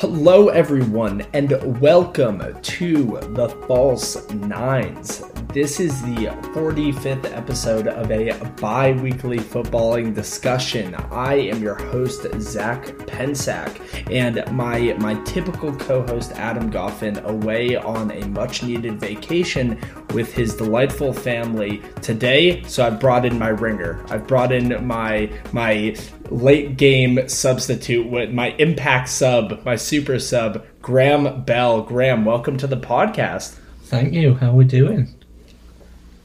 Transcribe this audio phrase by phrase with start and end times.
[0.00, 5.24] Hello, everyone, and welcome to the False Nines.
[5.54, 10.94] This is the 45th episode of a bi weekly footballing discussion.
[11.10, 13.80] I am your host, Zach Pensack,
[14.12, 19.80] and my, my typical co host, Adam Goffin, away on a much needed vacation
[20.12, 22.62] with his delightful family today.
[22.64, 24.04] So I've brought in my ringer.
[24.10, 25.96] I've brought in my, my
[26.28, 31.80] late game substitute my impact sub, my super sub, Graham Bell.
[31.80, 33.58] Graham, welcome to the podcast.
[33.84, 34.34] Thank you.
[34.34, 35.17] How are we doing?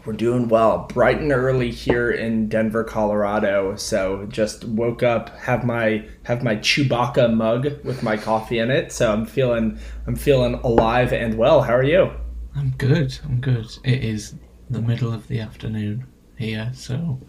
[0.06, 0.86] We're doing well.
[0.88, 3.78] Bright and early here in Denver, Colorado.
[3.78, 8.92] So just woke up, have my have my Chewbacca mug with my coffee in it.
[8.92, 11.62] So I'm feeling I'm feeling alive and well.
[11.62, 12.12] How are you?
[12.56, 13.18] I'm good.
[13.24, 13.68] I'm good.
[13.86, 14.36] It is
[14.70, 16.06] the middle of the afternoon
[16.38, 17.22] here, so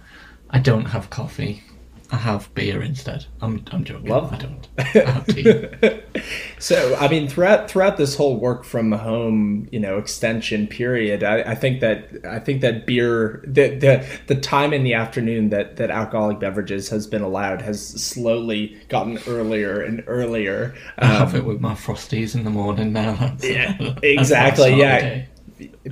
[0.51, 1.63] I don't have coffee.
[2.15, 3.27] I have beer instead.
[3.41, 4.09] I'm, I'm joking.
[4.09, 4.33] Love.
[4.33, 4.69] I don't.
[4.79, 6.01] I have tea.
[6.61, 11.41] so I mean, throughout throughout this whole work from home, you know, extension period, I,
[11.41, 15.75] I think that I think that beer, the, the the time in the afternoon that
[15.75, 20.73] that alcoholic beverages has been allowed has slowly gotten earlier and earlier.
[20.99, 23.17] Um, I have it with my frosties in the morning now.
[23.17, 24.77] That's, yeah, exactly.
[24.77, 25.25] yeah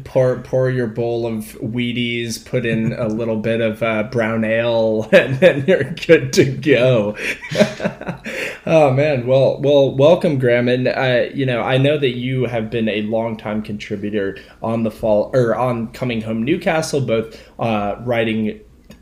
[0.05, 5.09] pour pour your bowl of Wheaties, put in a little bit of uh, brown ale,
[5.13, 7.17] and then you're good to go.
[8.67, 12.71] oh man, well, well, welcome, Graham, and uh, you know I know that you have
[12.71, 18.61] been a longtime contributor on the fall or on Coming Home Newcastle, both uh, writing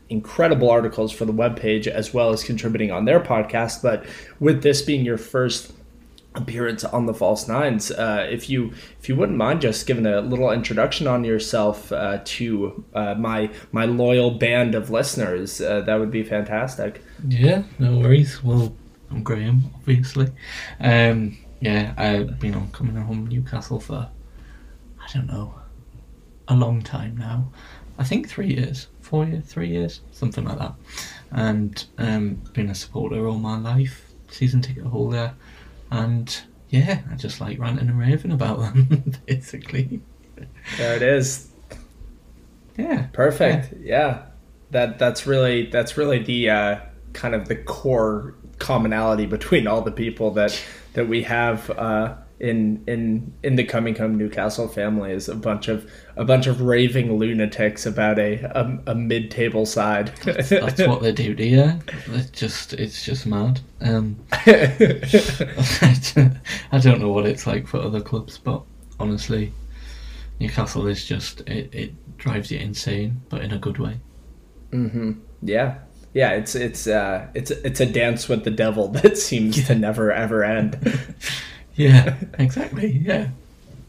[0.09, 3.81] incredible articles for the webpage as well as contributing on their podcast.
[3.81, 4.05] But
[4.39, 5.71] with this being your first
[6.33, 7.91] appearance on the False Nines.
[7.91, 12.19] Uh, if you if you wouldn't mind just giving a little introduction on yourself uh,
[12.23, 17.03] to uh, my my loyal band of listeners, uh, that would be fantastic.
[17.27, 18.43] Yeah, no worries.
[18.43, 18.73] Well,
[19.09, 20.29] I'm Graham, obviously.
[20.79, 24.09] Um, yeah, I've been on coming home Newcastle for
[24.99, 25.55] I don't know
[26.47, 27.51] a long time now.
[27.97, 30.73] I think three years, four years, three years, something like that.
[31.31, 35.35] And um, been a supporter all my life, season ticket holder
[35.91, 40.01] and yeah, I just like ranting and raving about them, basically.
[40.77, 41.49] There it is.
[42.77, 43.07] Yeah.
[43.13, 43.73] Perfect.
[43.73, 43.79] Yeah.
[43.85, 44.21] yeah.
[44.71, 46.79] That that's really that's really the uh,
[47.11, 50.57] kind of the core commonality between all the people that
[50.93, 55.67] that we have uh, in in in the coming home Newcastle family is a bunch
[55.67, 60.11] of a bunch of raving lunatics about a a, a mid table side.
[60.23, 61.79] that's, that's, what they do, dear.
[62.07, 63.61] It's just it's just mad.
[63.79, 65.09] Um, I
[66.81, 68.63] don't know what it's like for other clubs, but
[68.99, 69.53] honestly,
[70.39, 73.99] Newcastle is just it, it drives you insane, but in a good way.
[74.71, 75.11] Mm-hmm.
[75.43, 75.75] Yeah,
[76.15, 76.31] yeah.
[76.31, 79.65] It's it's uh it's it's a dance with the devil that seems yeah.
[79.65, 80.99] to never ever end.
[81.81, 82.91] Yeah, exactly.
[82.91, 83.29] Yeah,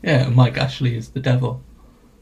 [0.02, 0.28] yeah.
[0.28, 1.62] Mike Ashley is the devil.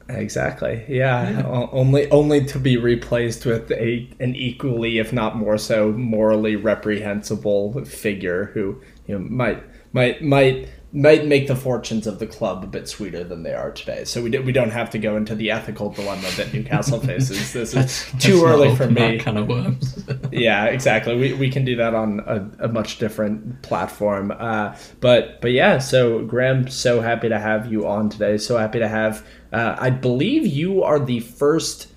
[0.08, 0.84] Exactly.
[0.88, 1.30] Yeah.
[1.30, 1.68] yeah.
[1.72, 7.84] Only only to be replaced with a an equally, if not more so, morally reprehensible
[7.84, 12.66] figure who you know might might might might make the fortunes of the club a
[12.66, 14.04] bit sweeter than they are today.
[14.04, 17.52] So we, we don't have to go into the ethical dilemma that Newcastle faces.
[17.52, 19.18] This is too early for me.
[19.18, 20.04] Kind of worms.
[20.32, 21.16] yeah, exactly.
[21.16, 24.32] We, we can do that on a, a much different platform.
[24.36, 28.36] Uh, but but yeah, so Graham, so happy to have you on today.
[28.36, 29.24] So happy to have.
[29.52, 31.88] Uh, I believe you are the first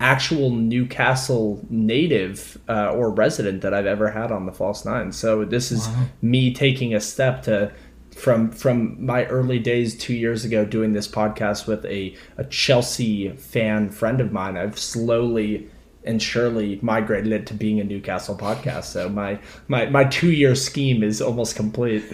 [0.00, 5.12] actual Newcastle native uh, or resident that I've ever had on the False Nine.
[5.12, 6.06] So this is wow.
[6.20, 7.72] me taking a step to
[8.16, 13.30] from from my early days two years ago doing this podcast with a, a Chelsea
[13.30, 14.56] fan friend of mine.
[14.56, 15.68] I've slowly
[16.04, 18.84] and surely migrated it to being a Newcastle podcast.
[18.84, 19.38] So my
[19.68, 22.04] my, my two year scheme is almost complete.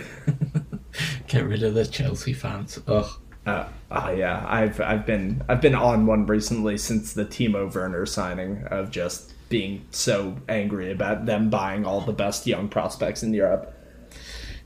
[1.28, 2.80] Get rid of the Chelsea fans.
[2.86, 3.08] Ugh.
[3.46, 8.06] Uh, uh, yeah, I've I've been I've been on one recently since the Timo Werner
[8.06, 13.34] signing of just being so angry about them buying all the best young prospects in
[13.34, 13.74] Europe.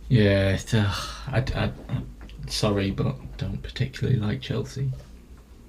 [0.08, 0.94] Yeah, uh,
[1.28, 1.70] I, I,
[2.48, 4.90] sorry, but don't particularly like Chelsea.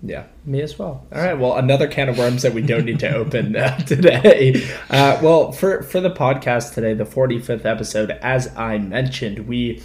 [0.03, 1.07] Yeah, me as well.
[1.11, 4.67] All right, well, another can of worms that we don't need to open uh, today.
[4.89, 9.81] Uh, well, for for the podcast today, the forty fifth episode, as I mentioned, we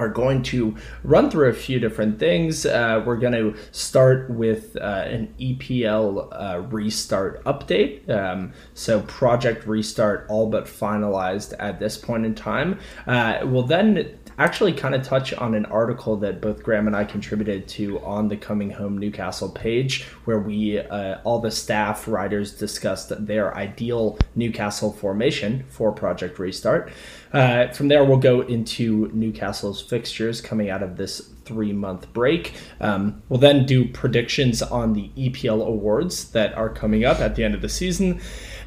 [0.00, 0.74] are going to
[1.04, 2.64] run through a few different things.
[2.64, 8.08] Uh, we're going to start with uh, an EPL uh, restart update.
[8.08, 12.78] Um, so, Project Restart all but finalized at this point in time.
[13.06, 17.04] Uh, we'll then actually kind of touch on an article that both Graham and I
[17.04, 22.56] contributed to on the Coming Home Newcastle page, where we, uh, all the staff writers,
[22.56, 26.90] discussed their ideal Newcastle formation for Project Restart.
[27.34, 32.54] Uh, from there, we'll go into Newcastle's fixtures coming out of this three month break.
[32.80, 37.44] Um, we'll then do predictions on the EPL awards that are coming up at the
[37.44, 38.20] end of the season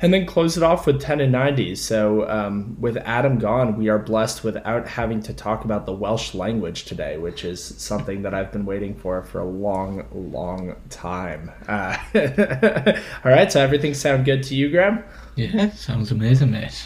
[0.04, 1.76] and then close it off with 10 and 90.
[1.76, 6.36] So, um, with Adam gone, we are blessed without having to talk about the Welsh
[6.36, 11.50] language today, which is something that I've been waiting for for a long, long time.
[11.70, 11.98] Uh,
[13.24, 15.06] all right, so everything sound good to you, Graham?
[15.38, 16.86] Yeah, sounds amazing, mate.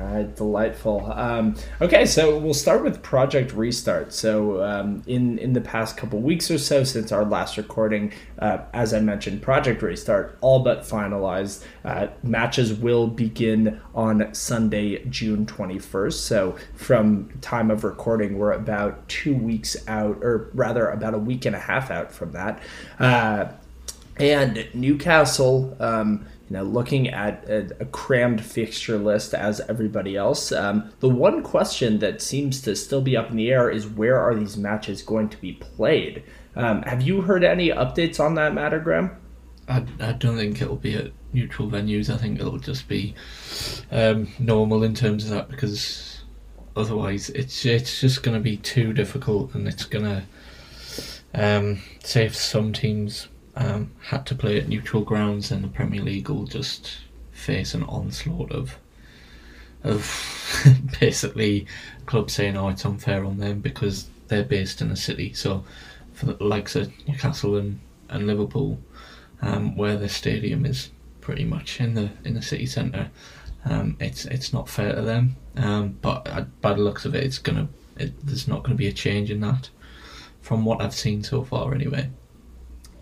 [0.00, 1.12] Right, delightful.
[1.12, 4.14] Um, okay, so we'll start with Project Restart.
[4.14, 8.58] So, um, in in the past couple weeks or so since our last recording, uh,
[8.72, 11.66] as I mentioned, Project Restart all but finalized.
[11.84, 16.24] Uh, matches will begin on Sunday, June twenty first.
[16.24, 21.44] So, from time of recording, we're about two weeks out, or rather, about a week
[21.44, 22.62] and a half out from that.
[22.98, 23.52] Uh,
[24.18, 25.76] and Newcastle.
[25.78, 31.08] Um, you know, looking at a, a, crammed fixture list as everybody else, um, the
[31.08, 34.56] one question that seems to still be up in the air is where are these
[34.56, 36.24] matches going to be played?
[36.56, 39.12] Um, have you heard any updates on that matter, Graham?
[39.68, 42.12] I, I don't think it'll be at neutral venues.
[42.12, 43.14] I think it'll just be
[43.92, 46.22] um, normal in terms of that because
[46.74, 50.22] otherwise it's it's just going to be too difficult and it's going to
[51.34, 53.28] um, save some teams
[53.60, 56.98] um, had to play at neutral grounds, and the Premier League will just
[57.32, 58.76] face an onslaught of
[59.82, 60.64] of
[61.00, 61.66] basically
[62.06, 65.64] clubs saying, "Oh, it's unfair on them because they're based in a city." So,
[66.14, 67.78] for the likes of Newcastle and,
[68.08, 68.78] and Liverpool,
[69.42, 70.90] um, where the stadium is
[71.20, 73.10] pretty much in the in the city centre,
[73.66, 75.36] um, it's it's not fair to them.
[75.56, 77.68] Um, but uh, by the looks of it, it's gonna
[77.98, 79.68] it, there's not going to be a change in that,
[80.40, 82.08] from what I've seen so far, anyway.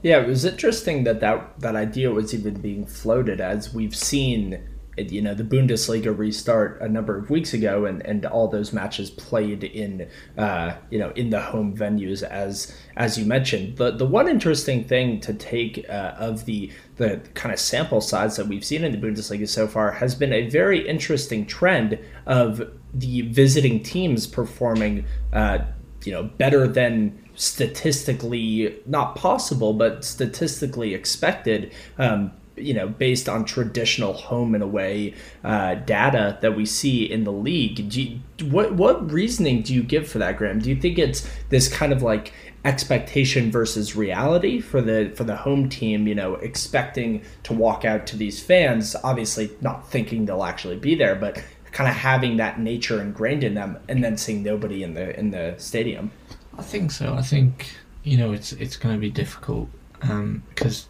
[0.03, 4.62] Yeah, it was interesting that, that that idea was even being floated as we've seen
[4.99, 9.11] you know the Bundesliga restart a number of weeks ago, and, and all those matches
[9.11, 13.77] played in uh, you know in the home venues as as you mentioned.
[13.77, 18.37] The the one interesting thing to take uh, of the the kind of sample size
[18.37, 22.62] that we've seen in the Bundesliga so far has been a very interesting trend of
[22.93, 25.59] the visiting teams performing uh,
[26.05, 31.73] you know better than statistically not possible, but statistically expected.
[31.96, 35.14] Um, you know, based on traditional home and away
[35.44, 37.94] uh, data that we see in the league.
[37.94, 38.19] You,
[38.50, 40.58] what what reasoning do you give for that, Graham?
[40.58, 42.32] Do you think it's this kind of like
[42.64, 46.08] expectation versus reality for the for the home team?
[46.08, 50.96] You know, expecting to walk out to these fans, obviously not thinking they'll actually be
[50.96, 51.40] there, but
[51.70, 55.31] kind of having that nature ingrained in them, and then seeing nobody in the in
[55.31, 56.11] the stadium.
[56.59, 57.15] I think so.
[57.15, 57.71] I think
[58.03, 59.69] you know it's it's going to be difficult
[60.03, 60.89] um, because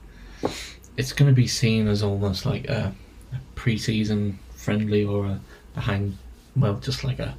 [0.96, 2.94] it's going to be seen as almost like a,
[3.32, 6.18] a pre-season friendly or a, hang
[6.56, 7.36] well just like a,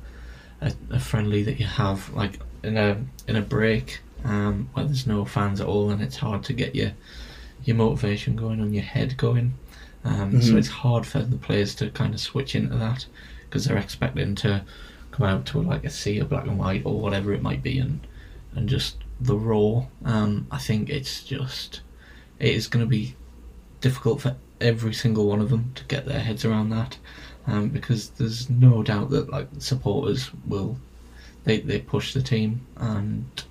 [0.62, 2.98] a, a friendly that you have like in a
[3.28, 6.76] in a break um, where there's no fans at all and it's hard to get
[6.76, 6.92] your
[7.66, 9.54] your motivation going and your head going.
[10.06, 10.42] Um, mm-hmm.
[10.42, 13.06] So it's hard for the players to kind of switch into that
[13.44, 14.64] because they're expecting to
[15.12, 17.80] come out to like a sea of black and white or whatever it might be
[17.80, 18.00] and
[18.56, 19.86] and just the raw.
[20.06, 21.82] Um, I think it's just
[22.40, 23.16] it is going to be
[23.82, 26.98] difficult for every single one of them to get their heads around that,
[27.48, 30.78] um, because there's no doubt that like supporters will
[31.44, 33.44] they they push the team, and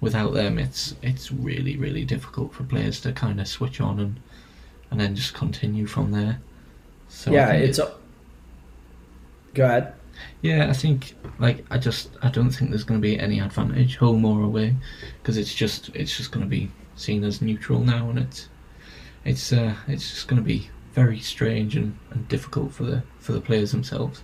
[0.00, 4.20] without them, it's it's really really difficult for players to kind of switch on and
[4.90, 6.40] and then just continue from there.
[7.08, 7.78] So yeah, it's.
[7.78, 7.92] A...
[9.54, 9.94] Go ahead.
[10.46, 13.96] Yeah, I think like I just I don't think there's going to be any advantage
[13.96, 14.76] home or away
[15.18, 18.48] because it's just it's just going to be seen as neutral now, and it's
[19.24, 23.32] it's uh, it's just going to be very strange and, and difficult for the for
[23.32, 24.22] the players themselves.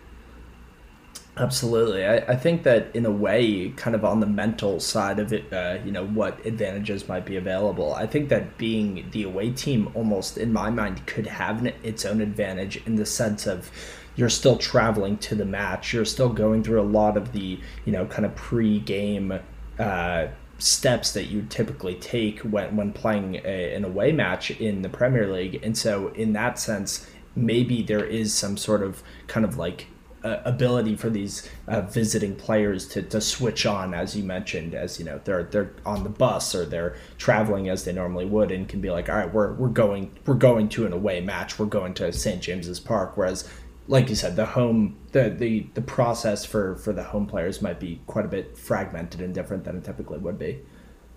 [1.39, 5.33] Absolutely, I, I think that in a way, kind of on the mental side of
[5.33, 7.95] it, uh, you know, what advantages might be available.
[7.95, 12.21] I think that being the away team, almost in my mind, could have its own
[12.21, 13.73] advantage in the sense of
[14.17, 15.93] you're still traveling to the match.
[15.93, 19.39] You're still going through a lot of the, you know, kind of pre-game
[19.79, 20.27] uh,
[20.59, 25.33] steps that you typically take when, when playing a, an away match in the Premier
[25.33, 25.61] League.
[25.63, 29.87] And so, in that sense, maybe there is some sort of kind of like
[30.25, 34.99] uh, ability for these uh, visiting players to, to switch on, as you mentioned, as
[34.99, 38.69] you know they're they're on the bus or they're traveling as they normally would, and
[38.69, 41.67] can be like, all right, we're we're going we're going to an away match, we're
[41.67, 43.49] going to St James's Park, whereas
[43.93, 47.79] like you said, the home the the the process for for the home players might
[47.79, 50.59] be quite a bit fragmented and different than it typically would be.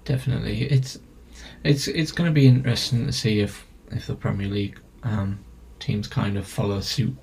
[0.04, 1.00] Definitely, it's
[1.64, 5.40] it's it's going to be interesting to see if if the Premier League um,
[5.80, 7.16] teams kind of follow suit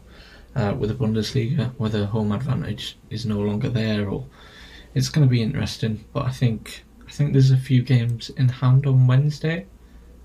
[0.57, 4.25] uh, with the Bundesliga, whether home advantage is no longer there, or
[4.95, 6.03] it's going to be interesting.
[6.15, 9.67] But I think I think there's a few games in hand on Wednesday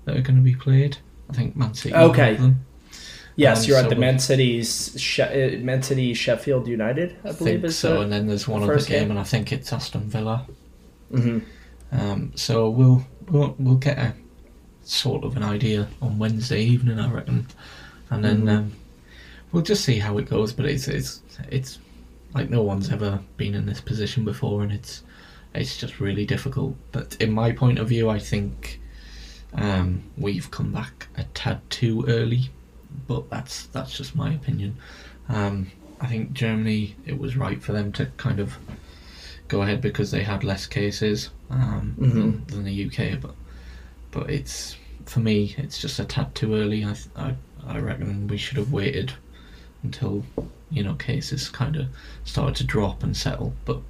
[0.06, 0.96] that are going to be played.
[1.28, 1.94] I think Man City.
[1.94, 2.38] Okay.
[3.38, 7.32] Yes, um, you're at the Man City's she- uh, Man City Sheffield United, I, I
[7.32, 7.94] believe is so.
[7.94, 10.44] The, and then there's one other game, game, and I think it's Aston Villa.
[11.12, 11.38] Mm-hmm.
[11.92, 14.12] Um, so we'll, we'll we'll get a
[14.82, 17.46] sort of an idea on Wednesday evening, I reckon,
[18.10, 18.48] and then mm-hmm.
[18.48, 18.72] um,
[19.52, 20.52] we'll just see how it goes.
[20.52, 21.78] But it's it's it's
[22.34, 25.04] like no one's ever been in this position before, and it's
[25.54, 26.74] it's just really difficult.
[26.90, 28.80] But in my point of view, I think
[29.54, 32.50] um, we've come back a tad too early
[33.06, 34.76] but that's that's just my opinion.
[35.28, 38.56] Um, I think Germany, it was right for them to kind of
[39.48, 42.18] go ahead because they had less cases um, mm-hmm.
[42.18, 43.20] than, than, the UK.
[43.20, 43.34] But
[44.10, 44.76] but it's
[45.06, 46.84] for me, it's just a tad too early.
[46.84, 47.34] I I,
[47.66, 49.12] I reckon we should have waited
[49.82, 50.24] until
[50.70, 51.86] you know cases kind of
[52.24, 53.54] started to drop and settle.
[53.64, 53.80] But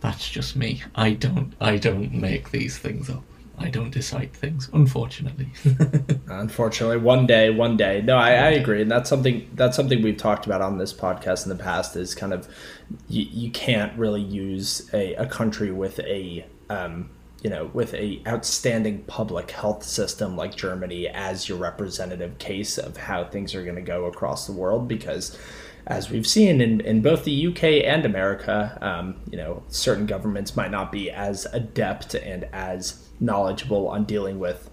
[0.00, 0.82] that's just me.
[0.94, 3.24] I don't I don't make these things up.
[3.58, 5.48] I don't decide things, unfortunately.
[6.28, 8.02] unfortunately, one day, one day.
[8.02, 11.44] No, I, I, agree, and that's something that's something we've talked about on this podcast
[11.44, 11.96] in the past.
[11.96, 12.48] Is kind of
[13.08, 17.10] you, you can't really use a, a country with a um,
[17.42, 22.96] you know with a outstanding public health system like Germany as your representative case of
[22.96, 25.38] how things are going to go across the world because
[25.86, 30.56] as we've seen in, in both the UK and America, um, you know, certain governments
[30.56, 34.70] might not be as adept and as knowledgeable on dealing with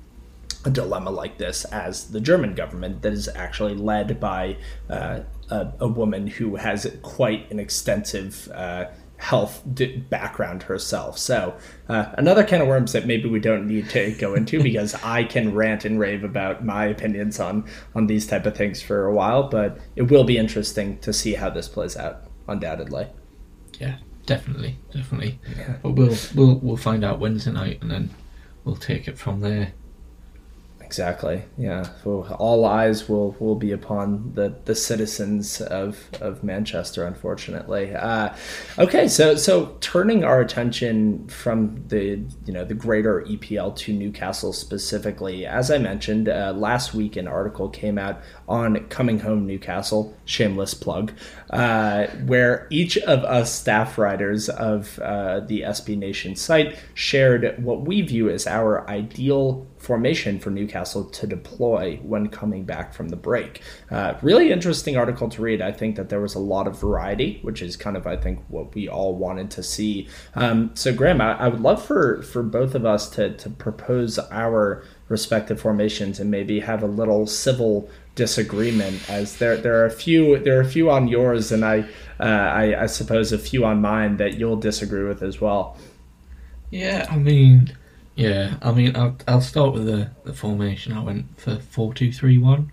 [0.65, 4.57] a dilemma like this as the German government that is actually led by
[4.89, 8.85] uh, a, a, woman who has quite an extensive uh,
[9.17, 9.61] health
[10.09, 11.17] background herself.
[11.17, 11.55] So
[11.89, 15.23] uh, another kind of worms that maybe we don't need to go into because I
[15.23, 17.65] can rant and rave about my opinions on
[17.95, 21.33] on these type of things for a while, but it will be interesting to see
[21.33, 22.23] how this plays out.
[22.47, 23.07] Undoubtedly.
[23.79, 25.39] Yeah, definitely, definitely.
[25.55, 25.77] Yeah.
[25.81, 28.09] But we'll we'll we'll find out Wednesday night and then
[28.63, 29.73] we'll take it from there.
[30.91, 31.41] Exactly.
[31.57, 31.87] Yeah.
[32.03, 37.95] So all eyes will, will be upon the, the citizens of, of Manchester, unfortunately.
[37.95, 38.35] Uh,
[38.77, 44.51] okay, so so turning our attention from the you know the greater EPL to Newcastle
[44.51, 50.13] specifically, as I mentioned uh, last week, an article came out on Coming Home Newcastle,
[50.25, 51.13] shameless plug,
[51.51, 57.83] uh, where each of us staff writers of uh, the SB Nation site shared what
[57.83, 63.15] we view as our ideal formation for Newcastle to deploy when coming back from the
[63.15, 63.61] break.
[63.89, 65.59] Uh, really interesting article to read.
[65.59, 68.43] I think that there was a lot of variety, which is kind of I think
[68.47, 70.07] what we all wanted to see.
[70.35, 74.19] Um, so Graham, I, I, would love for for both of us to to propose
[74.19, 79.91] our respective formations and maybe have a little civil disagreement as there there are a
[79.91, 81.79] few there are a few on yours and I,
[82.19, 85.75] uh, I I suppose a few on mine that you'll disagree with as well.
[86.69, 87.75] Yeah, I mean
[88.15, 90.93] yeah, I mean, I'll, I'll start with the, the formation.
[90.93, 92.71] I went for 4 2 3 1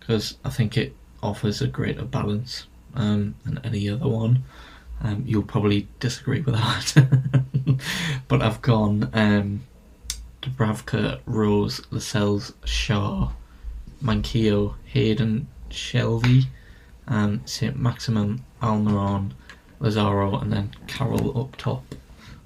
[0.00, 4.44] because I think it offers a greater balance um, than any other one.
[5.00, 7.80] Um, you'll probably disagree with that.
[8.28, 9.62] but I've gone um,
[10.42, 13.32] Dubravka, Rose, Lascelles, Schär,
[14.02, 16.46] Manquillo, Hayden, Shelvey,
[17.08, 17.78] um, St.
[17.78, 19.32] Maximin, Almiron,
[19.80, 21.82] Lazaro, and then Carroll up top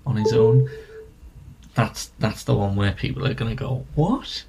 [0.06, 0.68] on his own
[1.78, 4.44] that's that's the one where people are going to go what?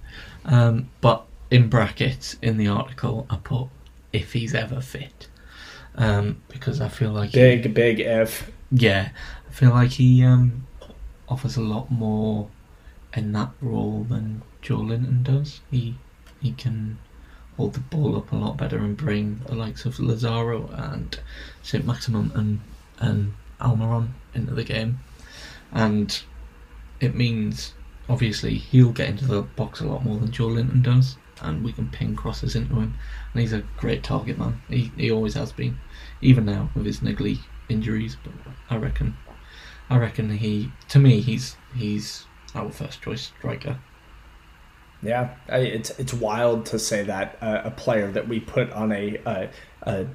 [0.45, 3.67] Um, but in brackets in the article i put
[4.11, 5.27] if he's ever fit.
[5.93, 8.49] Um, because i feel like big he, big F.
[8.71, 9.09] yeah
[9.47, 10.65] i feel like he um,
[11.27, 12.49] offers a lot more
[13.13, 15.61] in that role than Joelinton does.
[15.69, 15.95] He
[16.41, 16.97] he can
[17.57, 21.19] hold the ball up a lot better and bring the likes of lazaro and
[21.61, 22.61] st maximin and
[22.99, 24.99] and almiron into the game.
[25.71, 26.21] And
[26.99, 27.73] it means
[28.07, 31.89] obviously he'll get into the box a lot more than Joelinton does, and we can
[31.89, 32.95] ping crosses into him.
[33.33, 34.61] And he's a great target man.
[34.69, 35.79] He he always has been,
[36.21, 37.39] even now with his niggly
[37.69, 38.17] injuries.
[38.23, 38.33] But
[38.69, 39.15] I reckon,
[39.89, 42.25] I reckon he to me he's he's
[42.55, 43.79] our first choice striker.
[45.01, 48.91] Yeah, I, it's it's wild to say that uh, a player that we put on
[48.91, 49.49] a, a
[49.83, 50.07] a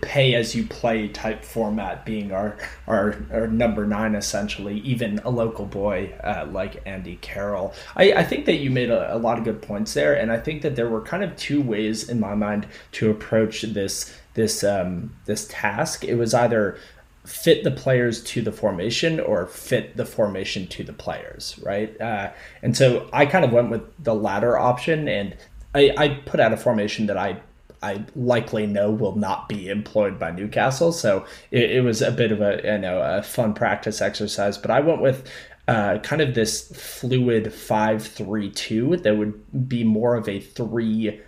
[0.00, 2.56] pay as you play type format being our,
[2.86, 7.72] our, our number nine essentially even a local boy uh, like andy carroll.
[7.94, 10.38] I, I think that you made a, a lot of good points there and i
[10.38, 14.62] think that there were kind of two ways in my mind to approach this this
[14.62, 16.04] um, this task.
[16.04, 16.78] It was either
[17.24, 22.00] fit the players to the formation or fit the formation to the players right?
[22.00, 22.30] Uh,
[22.62, 25.36] and so i kind of went with the latter option and
[25.74, 27.40] I, I put out a formation that i
[27.82, 30.92] I likely know will not be employed by Newcastle.
[30.92, 34.58] So it, it was a bit of a you know a fun practice exercise.
[34.58, 35.28] But I went with
[35.68, 41.20] uh, kind of this fluid five three two that would be more of a three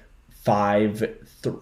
[0.44, 1.02] five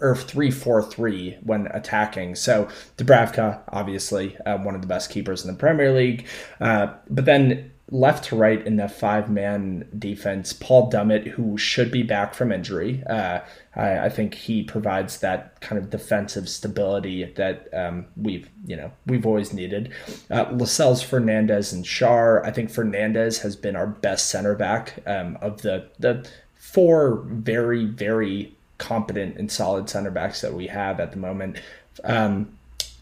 [0.01, 2.35] or three four three when attacking.
[2.35, 6.27] So Dubravka, obviously uh, one of the best keepers in the Premier League,
[6.61, 11.93] uh, but then left to right in the five man defense, Paul Dummett, who should
[11.93, 13.05] be back from injury.
[13.09, 13.41] Uh,
[13.77, 18.91] I, I, think he provides that kind of defensive stability that um, we've you know
[19.07, 19.93] we've always needed.
[20.31, 22.45] Uh, Lascelles, Fernandez, and Schär.
[22.45, 27.85] I think Fernandez has been our best center back um, of the the four very
[27.85, 31.61] very competent and solid center backs that we have at the moment.
[32.03, 32.53] Um,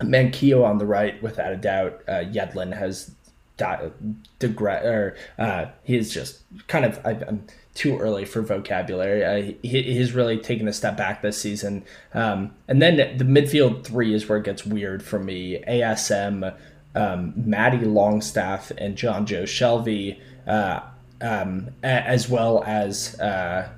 [0.03, 2.03] Manquillo on the right, without a doubt.
[2.07, 3.15] Uh, Yedlin has
[3.59, 9.25] digre- or uh, he's just kind of I, am too early for vocabulary.
[9.25, 11.85] Uh, he, he's really taken a step back this season.
[12.13, 15.63] Um, and then the midfield three is where it gets weird for me.
[15.69, 16.55] ASM,
[16.95, 20.81] um, Matty Longstaff, and Jonjo Shelvey, uh,
[21.21, 23.19] um, as well as.
[23.21, 23.69] Uh,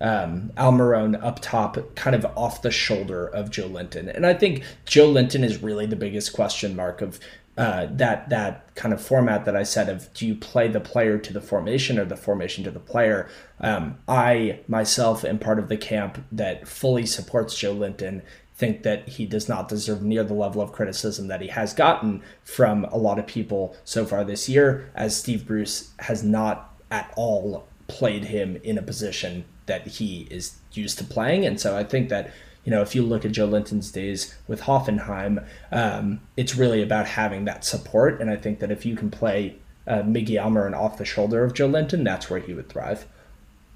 [0.00, 4.12] um, Almiron up top, kind of off the shoulder of Joelinton.
[4.12, 7.20] And I think Joelinton is really the biggest question mark of
[7.56, 11.18] uh, that that kind of format that I said of do you play the player
[11.18, 13.28] to the formation or the formation to the player?
[13.60, 18.22] Um, I myself am part of the camp that fully supports Joelinton.
[18.54, 22.22] Think that he does not deserve near the level of criticism that he has gotten
[22.44, 27.12] from a lot of people so far this year, as Steve Bruce has not at
[27.16, 31.84] all played him in a position that he is used to playing, and so I
[31.84, 32.32] think that
[32.64, 37.44] you know, if you look at Joelinton's days with Hoffenheim, um, it's really about having
[37.46, 38.20] that support.
[38.20, 41.54] And I think that if you can play uh, Miggy Almiron off the shoulder of
[41.54, 43.06] Joelinton, that's where he would thrive.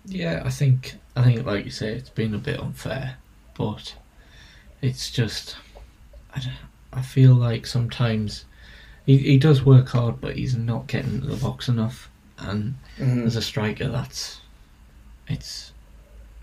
[0.05, 3.17] Yeah, I think I think like you say, it's been a bit unfair,
[3.59, 3.97] but
[4.81, 5.57] it's just
[6.35, 6.43] I,
[6.93, 8.45] I feel like sometimes
[9.05, 12.09] he, he does work hard, but he's not getting the box enough.
[12.39, 13.27] And mm-hmm.
[13.27, 14.41] as a striker, that's
[15.27, 15.73] it's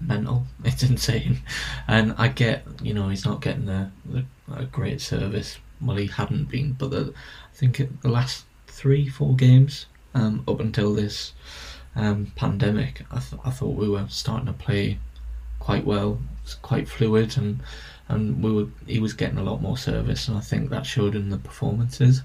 [0.07, 0.45] mental.
[0.65, 1.39] It's insane,
[1.87, 5.57] and I get you know he's not getting the, the a great service.
[5.81, 7.13] Well, he hadn't been, but the,
[7.51, 11.33] I think the last three four games um, up until this
[11.95, 14.99] um, pandemic, I, th- I thought we were starting to play
[15.59, 16.19] quite well.
[16.61, 17.61] Quite fluid, and
[18.09, 21.15] and we were he was getting a lot more service, and I think that showed
[21.15, 22.21] in the performances.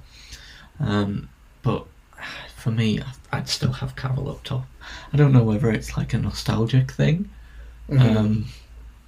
[0.80, 1.28] Um,
[1.62, 1.86] but
[2.56, 3.00] for me,
[3.32, 4.66] I'd still have Carroll up top.
[5.12, 7.30] I don't know whether it's like a nostalgic thing,
[7.88, 8.16] Mm-hmm.
[8.16, 8.44] Um,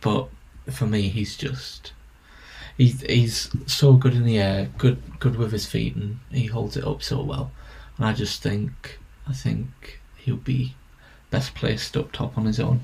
[0.01, 0.29] but
[0.71, 1.93] for me, he's just
[2.77, 6.77] he's he's so good in the air, good good with his feet, and he holds
[6.77, 7.51] it up so well.
[7.97, 10.75] And I just think I think he'll be
[11.31, 12.81] best placed up top on his own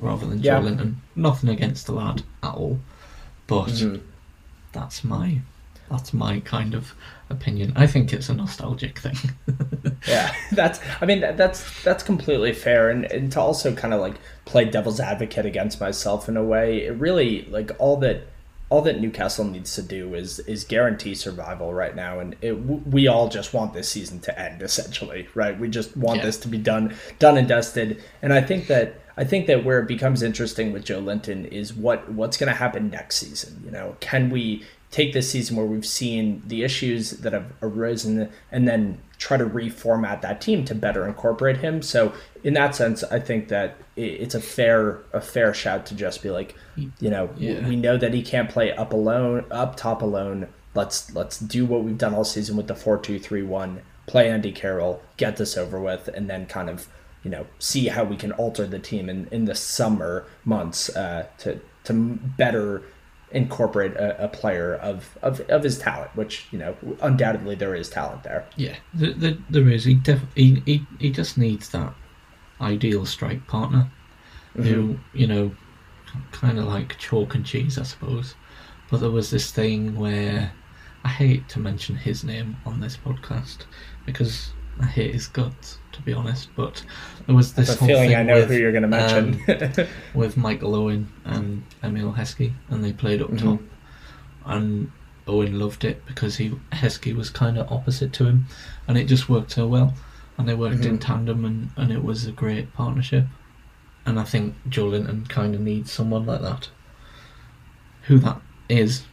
[0.00, 0.60] rather than yeah.
[0.60, 0.96] Joelinton.
[1.16, 2.78] Nothing against the lad at all,
[3.46, 4.02] but mm-hmm.
[4.72, 5.40] that's my
[5.90, 6.94] that's my kind of
[7.30, 7.72] opinion.
[7.76, 9.16] I think it's a nostalgic thing.
[10.08, 10.80] yeah, that's.
[11.00, 15.00] I mean, that's that's completely fair, and, and to also kind of like play devil's
[15.00, 16.84] advocate against myself in a way.
[16.84, 18.26] It really like all that
[18.70, 23.08] all that Newcastle needs to do is is guarantee survival right now, and it, we
[23.08, 25.58] all just want this season to end essentially, right?
[25.58, 26.26] We just want yeah.
[26.26, 28.02] this to be done, done and dusted.
[28.22, 32.10] And I think that I think that where it becomes interesting with Joelinton is what
[32.12, 33.60] what's going to happen next season.
[33.64, 38.30] You know, can we take this season where we've seen the issues that have arisen
[38.50, 41.82] and then try to reformat that team to better incorporate him.
[41.82, 46.22] So in that sense, I think that it's a fair a fair shout to just
[46.22, 47.66] be like, you know, yeah.
[47.68, 50.48] we know that he can't play up alone, up top alone.
[50.74, 53.82] Let's let's do what we've done all season with the four two three one.
[54.06, 56.88] Play Andy Carroll, get this over with, and then kind of
[57.22, 61.26] you know see how we can alter the team in in the summer months uh,
[61.38, 62.82] to to better
[63.32, 67.88] incorporate a, a, player of, of of his talent, which you know undoubtedly there is
[67.88, 68.46] talent there.
[68.56, 69.84] Yeah, the, the, there is.
[69.84, 71.94] He, def- he he he just needs that
[72.60, 73.90] ideal strike partner,
[74.54, 74.62] mm-hmm.
[74.62, 75.52] who you know,
[76.32, 78.34] kind of like chalk and cheese, I suppose.
[78.90, 80.52] But there was this thing where
[81.04, 83.58] I hate to mention his name on this podcast
[84.04, 86.48] because I hate his guts, to be honest.
[86.56, 86.82] But
[87.26, 90.36] there was this whole feeling I know with, who you're going to mention um, with
[90.36, 93.56] Michael Owen and Emile Heskey, and they played up mm-hmm.
[93.56, 93.60] top.
[94.46, 94.90] and
[95.26, 98.46] Owen loved it because he Heskey was kind of opposite to him,
[98.88, 99.94] and it just worked so well,
[100.38, 101.04] and they worked in Mhm.
[101.06, 103.26] tandem, and, and it was a great partnership.
[104.06, 106.70] And I think Joelinton kind of needs someone like that.
[108.04, 109.04] Who that is,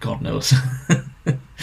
[0.00, 0.54] God knows.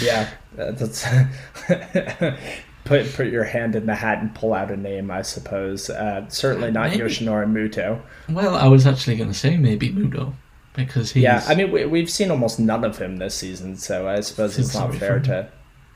[0.02, 1.04] Yeah, that's
[2.88, 5.90] put put your hand in the hat and pull out a name, I suppose.
[5.90, 7.04] Uh, certainly not Maybe.
[7.04, 8.02] Yoshinori Muto.
[8.30, 10.34] well, I was actually going to say maybe Muto
[10.74, 14.08] because he's Yeah, I mean we, we've seen almost none of him this season, so
[14.08, 15.50] I suppose it's not fair to.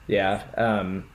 [0.07, 1.05] Yeah, um,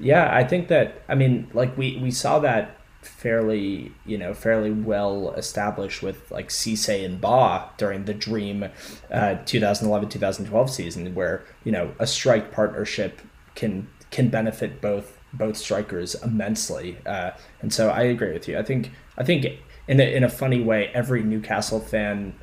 [0.00, 4.70] yeah, I think that I mean like we we saw that fairly you know fairly
[4.70, 8.64] well established with like Cisse and Ba during the Dream
[9.10, 13.20] uh, 2011-2012 season where you know a strike partnership
[13.54, 18.62] can can benefit both both strikers immensely uh, and so I agree with you I
[18.62, 19.46] think I think
[19.88, 22.34] in a, in a funny way every Newcastle fan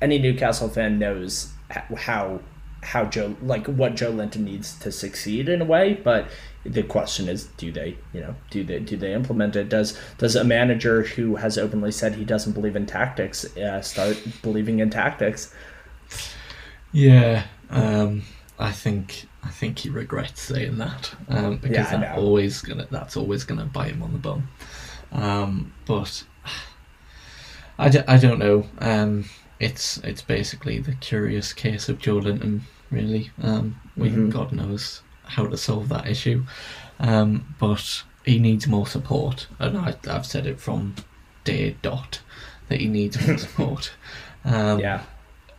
[0.00, 1.52] any Newcastle fan knows
[1.96, 2.40] how
[2.82, 6.26] how Joe like what Joelinton needs to succeed in a way, but
[6.64, 9.68] the question is, do they you know do they do they implement it?
[9.68, 14.20] Does does a manager who has openly said he doesn't believe in tactics uh, start
[14.42, 15.54] believing in tactics?
[16.90, 18.22] Yeah, um,
[18.62, 23.16] I think I think he regrets saying that um, because Yeah, that always gonna that's
[23.16, 24.48] always gonna bite him on the bum.
[25.12, 26.24] Um, but
[27.78, 28.66] I, d- I don't know.
[28.78, 29.24] Um,
[29.58, 33.30] it's it's basically the curious case of Joelinton, really.
[33.42, 34.30] Um, we Mhm.
[34.30, 36.44] God knows how to solve that issue,
[37.00, 40.94] um, but he needs more support, and I, I've said it from
[41.44, 42.20] day dot
[42.68, 43.92] that he needs more support.
[44.44, 45.02] Um, Yeah,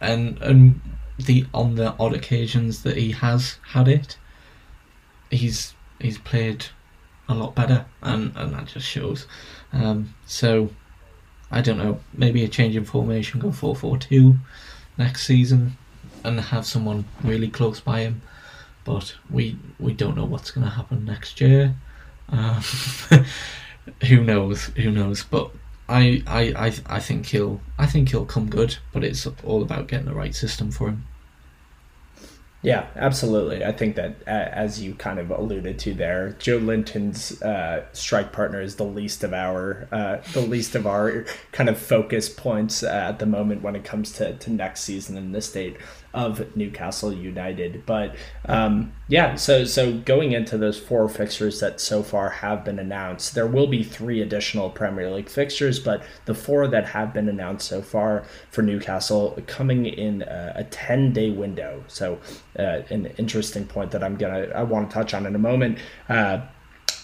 [0.01, 0.81] and and
[1.17, 4.17] the on the odd occasions that he has had it,
[5.29, 6.65] he's he's played
[7.29, 9.27] a lot better, and and that just shows.
[9.71, 10.69] Um, so
[11.51, 14.35] I don't know, maybe a change in formation, go four four two
[14.97, 15.77] next season,
[16.23, 18.21] and have someone really close by him.
[18.83, 21.75] But we we don't know what's going to happen next year.
[22.29, 22.63] Um,
[24.07, 24.65] who knows?
[24.75, 25.23] Who knows?
[25.23, 25.51] But
[25.89, 29.87] I, I, I, I think he'll I think he'll come good, but it's all about
[29.87, 31.05] getting the right system for him.
[32.63, 33.65] Yeah, absolutely.
[33.65, 38.77] I think that, as you kind of alluded to there, Joelinton's uh, strike partner is
[38.77, 43.19] the least of our uh, the least of our kind of focus points uh, at
[43.19, 45.75] the moment when it comes to, to next season in the state
[46.13, 47.85] of Newcastle United.
[47.85, 52.79] But um, yeah, so so going into those four fixtures that so far have been
[52.79, 57.29] announced, there will be three additional Premier League fixtures, but the four that have been
[57.29, 61.83] announced so far for Newcastle coming in uh, a ten day window.
[61.87, 62.19] So
[62.57, 65.79] uh, an interesting point that I'm gonna I want to touch on in a moment.
[66.07, 66.41] Uh,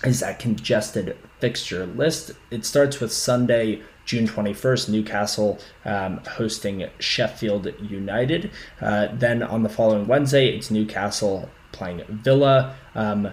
[0.03, 2.31] is that congested fixture list.
[2.51, 8.49] It starts with Sunday, June 21st, Newcastle um, hosting Sheffield United.
[8.81, 12.75] Uh, then on the following Wednesday, it's Newcastle playing Villa.
[12.95, 13.29] Um,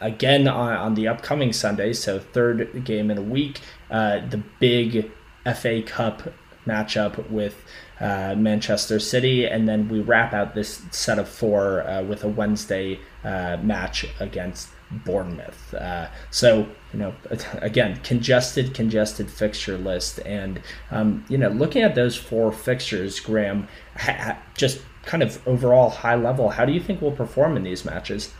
[0.00, 5.12] again on, on the upcoming Sunday, so third game in a week, uh, the big
[5.54, 6.32] FA Cup
[6.66, 7.62] matchup with
[8.00, 12.28] uh, Manchester City, and then we wrap out this set of four uh, with a
[12.28, 15.74] Wednesday uh, match against Bournemouth.
[15.74, 17.14] Uh, so you know,
[17.54, 23.68] again, congested, congested fixture list, and um, you know, looking at those four fixtures, Graham,
[23.96, 27.84] ha- just kind of overall high level, how do you think we'll perform in these
[27.84, 28.32] matches?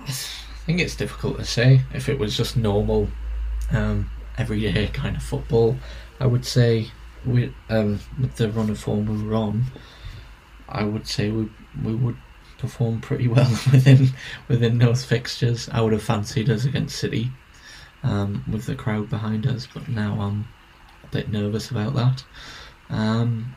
[0.00, 0.12] I
[0.66, 1.82] think it's difficult to say.
[1.94, 3.08] If it was just normal,
[3.70, 5.76] um, everyday kind of football,
[6.20, 6.90] I would say
[7.24, 9.64] we um, with the run of form we were on,
[10.68, 11.50] I would say we
[11.82, 12.16] we would
[12.58, 14.10] perform pretty well within
[14.48, 15.68] within those fixtures.
[15.70, 17.30] I would have fancied us against City,
[18.02, 20.48] um, with the crowd behind us, but now I'm
[21.04, 22.24] a bit nervous about that.
[22.88, 23.56] Um,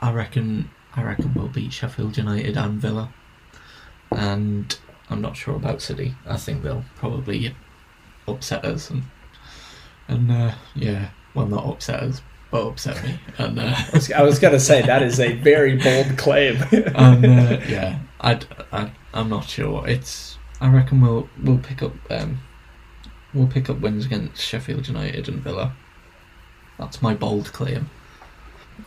[0.00, 3.12] I reckon I reckon we'll beat Sheffield United and Villa,
[4.10, 6.14] and I'm not sure about City.
[6.26, 7.54] I think they'll probably
[8.26, 9.04] upset us and
[10.08, 13.18] and uh, yeah, well not upset us, but upset me.
[13.38, 16.56] And uh, I was, was gonna say that is a very bold claim.
[16.72, 18.40] and uh, yeah, I
[18.72, 19.86] I I'm not sure.
[19.86, 22.38] It's I reckon we'll we'll pick up um
[23.34, 25.74] we'll pick up wins against Sheffield United and Villa.
[26.78, 27.90] That's my bold claim.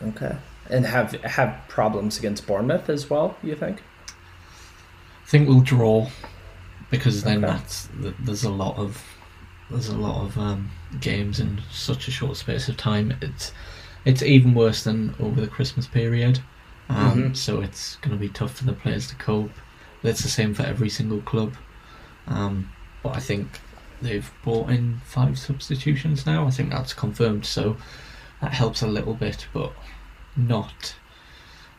[0.02, 0.36] okay,
[0.68, 3.36] and have have problems against Bournemouth as well.
[3.42, 3.82] You think?
[4.08, 6.08] I think we'll draw
[6.90, 7.54] because then Okay.
[7.54, 7.88] that's
[8.20, 9.02] there's a lot of
[9.70, 13.16] there's a lot of um, games in such a short space of time.
[13.20, 13.52] It's
[14.04, 16.40] it's even worse than over the Christmas period,
[16.90, 17.36] um, Mhm.
[17.36, 19.52] so it's going to be tough for the players to cope.
[20.02, 21.54] It's the same for every single club,
[22.28, 22.68] um,
[23.02, 23.60] but I think
[24.02, 26.46] they've brought in five substitutions now.
[26.46, 27.78] I think that's confirmed, so
[28.42, 29.72] that helps a little bit, but
[30.36, 30.94] not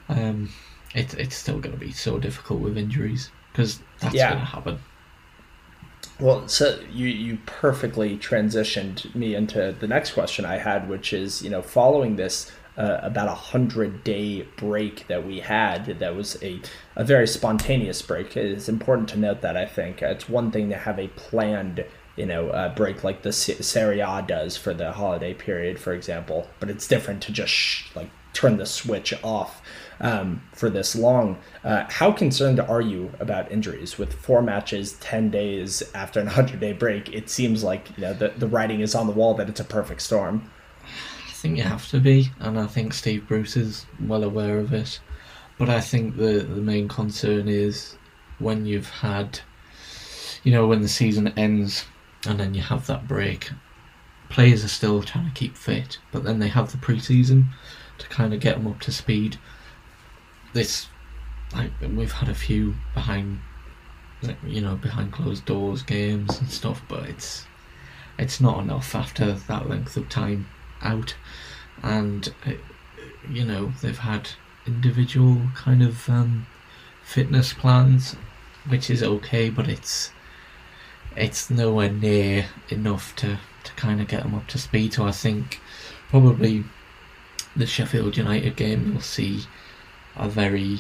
[0.10, 0.50] um,
[0.94, 4.30] it, it's still going to be so difficult with injuries because that's Yeah.
[4.30, 4.80] going to happen.
[6.20, 11.42] Well, so you you perfectly transitioned me into the next question I had, which is
[11.42, 16.42] you know following this uh, about a hundred day break that we had, that was
[16.42, 16.62] a
[16.96, 18.38] a very spontaneous break.
[18.38, 21.84] It's important to note that I think it's one thing to have a planned
[22.16, 25.94] you know uh, break like the Se- Serie A does for the holiday period, for
[25.94, 29.62] example, but it's different to just sh- like turn the switch off
[30.00, 31.38] um, for this long.
[31.64, 36.60] Uh, how concerned are you about injuries with four matches, 10 days after an 100
[36.60, 37.14] day break?
[37.14, 39.66] It seems like you know, the, the writing is on the wall that it's a
[39.66, 40.52] perfect storm.
[41.28, 44.74] I think you have to be, and I think Steve Bruce is well aware of
[44.74, 45.00] it.
[45.58, 47.98] But I think the the main concern is
[48.40, 49.40] when you've had,
[50.44, 51.86] you know, when the season ends
[52.28, 53.52] and then you have that break.
[54.30, 57.50] Players are still trying to keep fit, but then they have the pre-season
[58.00, 59.38] to kind of get them up to speed.
[60.56, 60.88] This,
[61.54, 63.42] like, we've had a few behind,
[64.48, 67.46] you know, behind closed doors games and stuff, but it's
[68.18, 70.48] it's not enough after that length of time
[70.82, 71.16] out,
[71.84, 72.54] and uh,
[73.30, 74.30] you know they've had
[74.66, 76.48] individual kind of um,
[77.04, 78.16] fitness plans,
[78.66, 80.12] which is okay, but it's
[81.18, 84.94] it's nowhere near enough to to kind of get them up to speed.
[84.94, 85.60] So I think
[86.08, 86.64] probably
[87.58, 89.42] the Sheffield United game you'll see
[90.18, 90.80] a very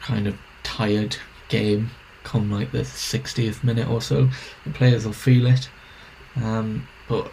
[0.00, 1.16] kind of tired
[1.48, 1.90] game
[2.24, 4.28] come like the 60th minute or so.
[4.64, 5.68] The players will feel it.
[6.36, 7.30] Um, but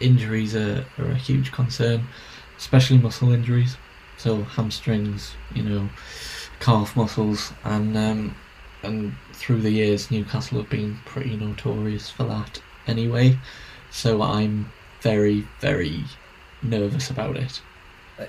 [0.00, 2.06] injuries are, are a huge concern,
[2.56, 3.76] especially muscle injuries.
[4.16, 5.88] So hamstrings, you know,
[6.60, 8.36] calf muscles, and um,
[8.82, 13.38] and through the years, Newcastle have been pretty notorious for that anyway.
[13.90, 16.04] So I'm very, very
[16.62, 17.60] nervous about it.
[18.16, 18.24] Uh,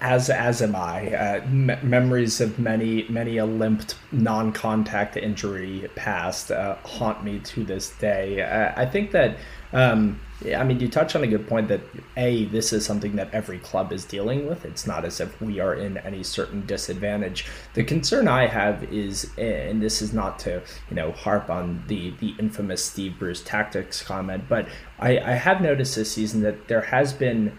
[0.00, 1.14] as as am I.
[1.14, 7.64] Uh, me- memories of many many a limped non-contact injury past uh, haunt me to
[7.64, 8.42] this day.
[8.42, 9.36] Uh, I think that.
[9.72, 10.20] Um,
[10.56, 11.82] I mean, you touch on a good point that
[12.16, 14.64] a this is something that every club is dealing with.
[14.64, 17.44] It's not as if we are in any certain disadvantage.
[17.74, 22.14] The concern I have is, and this is not to you know harp on the
[22.20, 24.66] the infamous Steve Bruce tactics comment, but
[24.98, 27.58] I, I have noticed this season that there has been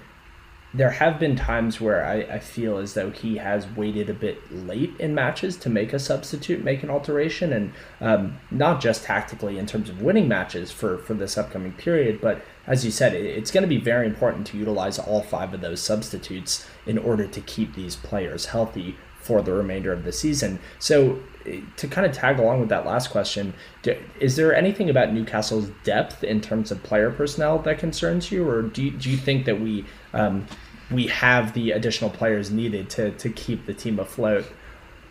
[0.74, 4.40] there have been times where I, I feel as though he has waited a bit
[4.52, 9.58] late in matches to make a substitute, make an alteration, and um, not just tactically
[9.58, 13.26] in terms of winning matches for, for this upcoming period, but as you said, it,
[13.26, 17.28] it's going to be very important to utilize all five of those substitutes in order
[17.28, 20.60] to keep these players healthy for the remainder of the season.
[20.80, 23.54] So, eh, to kind of tag along with that last question,
[23.84, 28.48] do, is there anything about Newcastle's depth in terms of player personnel that concerns you,
[28.48, 30.46] or do do you think that we um,
[30.90, 34.46] we have the additional players needed to, to keep the team afloat?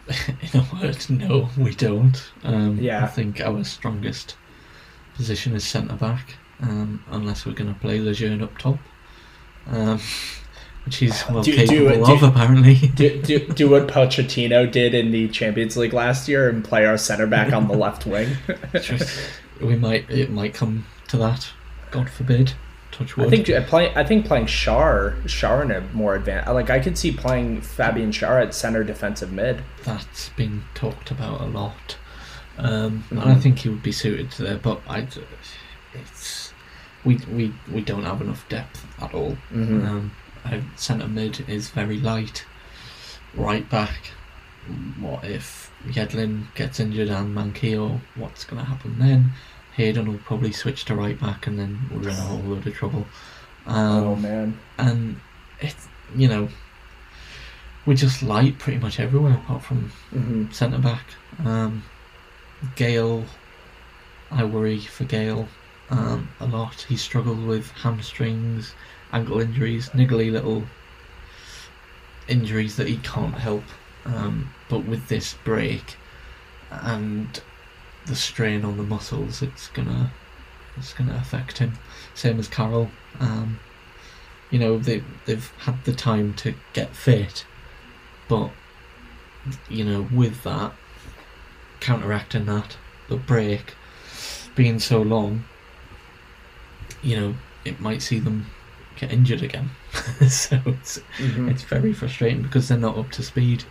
[0.53, 2.31] In a word, no, we don't.
[2.45, 3.05] Um, Yeah.
[3.05, 4.37] I think our strongest
[5.15, 8.79] position is centre back, um, unless we're going to play Lejeune up top,
[9.69, 10.01] um,
[10.85, 12.75] which he's well Do- do- capable do- of apparently.
[12.95, 16.97] Do, do, do what Pochettino did in the Champions League last year and play our
[16.99, 18.37] center back on the left wing.
[18.75, 19.21] Just-
[19.61, 21.51] we might it might come to that.
[21.91, 22.55] God forbid.
[23.01, 23.27] Touch wood.
[23.27, 26.81] I think uh, play, I think playing Schär Schär in a more advanced like I
[26.81, 29.63] could see playing Fabian Schär at center defensive mid.
[29.85, 31.97] that's been talked about a lot,
[32.59, 33.43] um, and I Mhm.
[33.43, 34.59] think he would be suited to there.
[34.59, 35.07] But I,
[35.95, 36.53] it's
[37.05, 39.39] we we we don't have enough depth at all.
[39.53, 39.87] Mhm.
[39.89, 40.13] Um,
[40.77, 42.45] centre mid is very light.
[43.35, 44.11] Right back,
[44.99, 48.01] what if Yedlin gets injured and Manquillo?
[48.17, 49.31] What's going to happen then?
[49.75, 52.75] Hayden will probably switch to right back, and then we're in a whole load of
[52.75, 53.07] trouble.
[53.67, 54.59] Um, oh man.
[54.79, 55.21] and
[55.61, 56.49] it's you know
[57.87, 61.05] we're just light pretty much everywhere apart from hmm centre back.
[61.45, 61.85] Um,
[62.77, 63.25] Gayle,
[64.31, 65.49] I worry for Gayle
[65.91, 66.87] um, a lot.
[66.89, 68.75] He struggled with hamstrings,
[69.13, 70.65] ankle injuries, niggly little
[72.29, 73.65] injuries that he can't help.
[74.05, 75.97] Um, but with this break
[76.71, 77.41] and
[78.11, 80.13] the strain on the muscles, it's gonna
[80.77, 81.73] it's gonna affect him.
[82.15, 82.91] Same as Carroll.
[83.21, 83.59] Um,
[84.51, 87.47] you know they they've had the time to get fit,
[88.29, 88.51] but
[89.69, 90.73] you know with that
[91.81, 92.77] counteracting that
[93.09, 93.75] the break
[94.55, 95.45] being so long,
[97.03, 98.47] you know it might see them
[98.97, 99.71] get injured again.
[100.29, 103.65] so it's hmm it's very frustrating because they're not up to speed.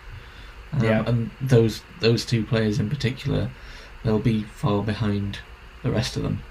[0.73, 1.03] Um, Yeah.
[1.05, 3.49] And those those two players in particular,
[4.03, 5.39] they'll be far behind
[5.83, 6.41] the rest of them.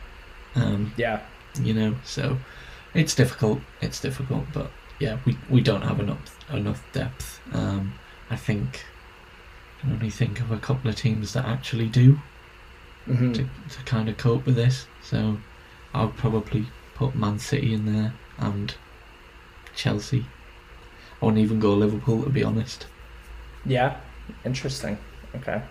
[0.54, 1.20] Um, Yeah.
[1.61, 2.38] you know, so
[2.94, 3.61] it's difficult.
[3.80, 7.40] It's difficult, but yeah, we, we don't have enough enough depth.
[7.52, 7.92] Um,
[8.30, 8.84] I think
[9.78, 12.18] I can only think of a couple of teams that actually do
[13.08, 13.34] Mhm.
[13.34, 13.42] to,
[13.76, 14.87] to kind of cope with this.
[15.02, 15.38] So
[15.94, 18.74] I'll probably put Man City in there and
[19.74, 20.26] Chelsea.
[21.20, 22.87] I wouldn't even go Liverpool to be honest.
[23.64, 23.96] Yeah,
[24.44, 24.98] interesting.
[25.37, 25.62] Okay.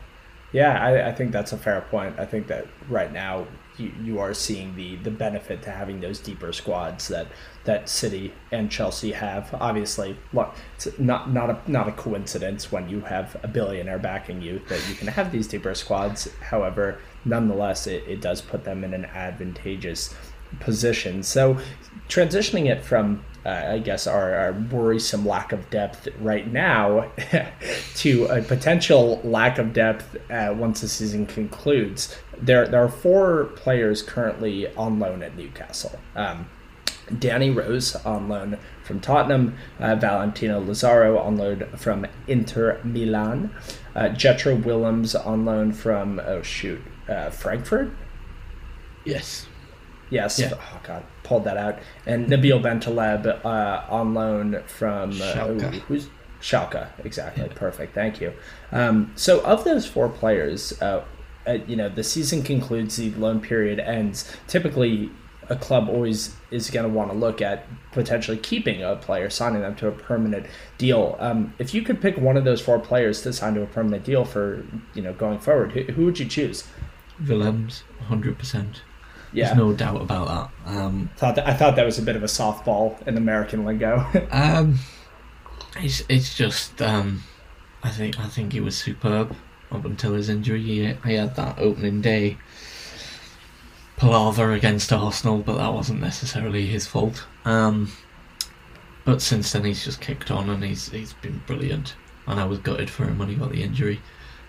[0.53, 2.19] Yeah, I, I think that's a fair point.
[2.19, 6.19] I think that right now you, you are seeing the, the benefit to having those
[6.19, 7.27] deeper squads that,
[7.65, 9.53] that City and Chelsea have.
[9.59, 14.41] Obviously, look, it's not not a not a coincidence when you have a billionaire backing
[14.41, 16.29] you that you can have these deeper squads.
[16.39, 20.15] However, nonetheless, it, it does put them in an advantageous
[20.61, 21.23] position.
[21.23, 21.57] So,
[22.07, 27.09] transitioning it from uh, I guess our, our worrisome lack of depth right now
[27.95, 32.13] to a potential lack of depth uh, once the season concludes.
[32.37, 35.97] There, there are four players currently on loan at Newcastle.
[36.13, 36.49] Um,
[37.19, 43.55] Danny Rose on loan from Tottenham, uh, Valentino Lazaro on loan from Inter Milan,
[43.95, 47.91] uh, Jetro Willems on loan from oh shoot uh, Frankfurt.
[49.05, 49.47] Yes.
[50.09, 50.37] Yes.
[50.37, 50.51] Yeah.
[50.53, 51.79] Oh God, pulled that out.
[52.05, 55.75] And Nabil Bentaleb uh, on loan from uh, Schalke.
[55.75, 56.09] ooh, who's
[56.41, 56.87] Schalke?
[57.03, 57.49] Exactly.
[57.49, 57.93] Perfect.
[57.93, 58.33] Thank you.
[58.71, 61.03] Um, so of those four players, uh,
[61.45, 64.35] uh, you know, the season concludes, the loan period ends.
[64.47, 65.09] Typically,
[65.49, 69.61] a club always is going to want to look at potentially keeping a player, signing
[69.61, 70.45] them to a permanent
[70.77, 71.15] deal.
[71.19, 74.03] Um, if you could pick one of those four players to sign to a permanent
[74.03, 76.65] deal for, you know, going forward, who, who would you choose?
[77.25, 78.81] Willems, hundred percent.
[79.33, 79.47] Yeah.
[79.47, 80.27] There's no doubt about
[80.65, 80.71] that.
[80.71, 84.05] Um, Thought that, I thought that was a bit of a softball in American lingo.
[84.31, 84.79] um,
[85.77, 87.23] it's it's just um,
[87.83, 89.35] I think I think he was superb
[89.71, 90.61] up until his injury.
[90.61, 92.37] He, he had that opening day
[93.97, 97.25] palaver against Arsenal, but that wasn't necessarily his fault.
[97.45, 97.91] Um,
[99.05, 101.95] but since then, he's just kicked on and he's he's been brilliant.
[102.27, 104.01] And I was gutted for him when he got the injury.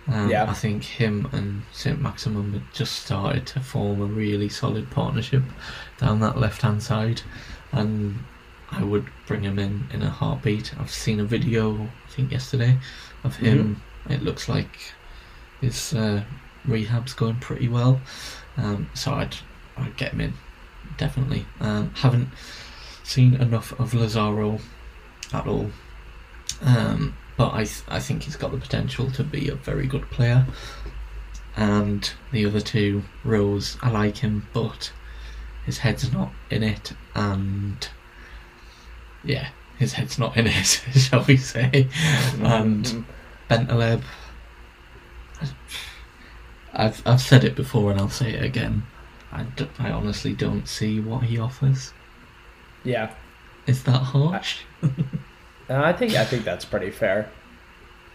[0.09, 0.45] Um, Yeah.
[0.51, 5.43] I think him and Saint Maximin had just started to form a really solid partnership
[5.99, 7.23] down that left hand side,
[7.73, 8.25] and
[8.71, 10.73] I would bring him in in a heartbeat.
[10.79, 12.79] I've seen a video, I think yesterday,
[13.25, 13.83] of him.
[14.09, 14.95] It looks like
[15.61, 16.23] his uh,
[16.67, 18.01] rehab's going pretty well,
[18.57, 19.37] um, so I'd
[19.77, 20.35] I'd get him in
[20.97, 21.45] definitely.
[21.61, 22.29] Um, haven't
[23.05, 24.59] seen enough of Lazaro
[25.33, 25.71] at all,
[26.63, 30.11] um, but I th- I think he's got the potential to be a very good
[30.11, 30.45] player.
[31.57, 34.93] And the other two, Rose, I like him, but
[35.65, 37.89] his head's not in it, and
[39.25, 39.49] yeah,
[39.79, 41.89] his head's not in it, shall we say?
[42.43, 43.05] And
[43.51, 44.03] Bentaleb,
[46.73, 48.85] I've I've said it before and I'll say it again.
[49.33, 51.93] I, d- I honestly don't see what he offers.
[52.85, 53.13] yeah,
[53.67, 54.61] Is that harsh?
[55.69, 57.31] Uh, I think I think that's pretty fair.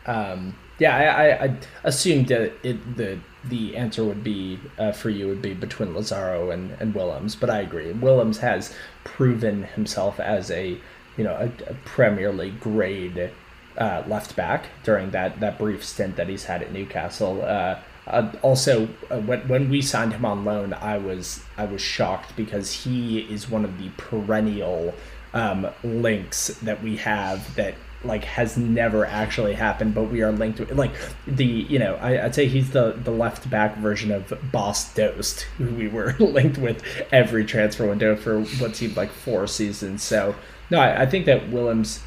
[0.05, 5.09] Um, yeah, I, I, I assumed that it the the answer would be uh, for
[5.09, 7.91] you would be between Lazaro and, and Willems, but I agree.
[7.91, 10.77] Willems has proven himself as a
[11.17, 13.31] you know a, a Premier League grade
[13.77, 17.41] uh, left back during that, that brief stint that he's had at Newcastle.
[17.43, 21.81] Uh, uh, also, uh, when when we signed him on loan, I was I was
[21.81, 24.93] shocked because he is one of the perennial
[25.33, 30.57] um, links that we have that like has never actually happened, but we are linked
[30.57, 30.91] to like
[31.25, 35.41] the you know I, I'd say he's the the left back version of Bas Dost,
[35.57, 40.03] who we were linked with every transfer window for what seemed like four seasons.
[40.03, 40.35] So
[40.69, 42.01] no, I, I think that Willems,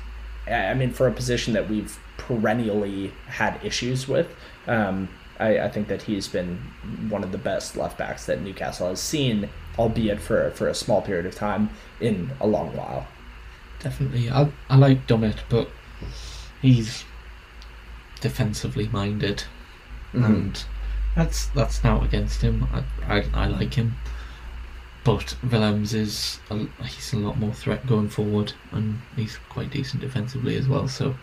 [0.46, 4.28] I I mean, for a position that we've perennially had issues with.
[4.66, 5.08] Um,
[5.38, 6.56] I, I think that he's been
[7.10, 11.02] one of the best left backs that Newcastle has seen, albeit for for a small
[11.02, 13.06] period of time in a long while.
[13.82, 14.30] Definitely.
[14.30, 15.70] I I like Dummett, but
[16.62, 17.04] he's
[18.20, 19.44] defensively minded,
[20.12, 20.64] and
[21.14, 22.66] that's that's now against him.
[22.72, 23.94] I, I I like him,
[25.04, 30.00] but Willems is a, he's a lot more threat going forward, and he's quite decent
[30.02, 30.88] defensively as well.
[30.88, 31.14] So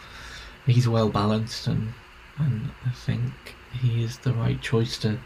[0.66, 1.94] he's well balanced, and
[2.38, 3.34] and I think
[3.82, 5.18] he is the right choice to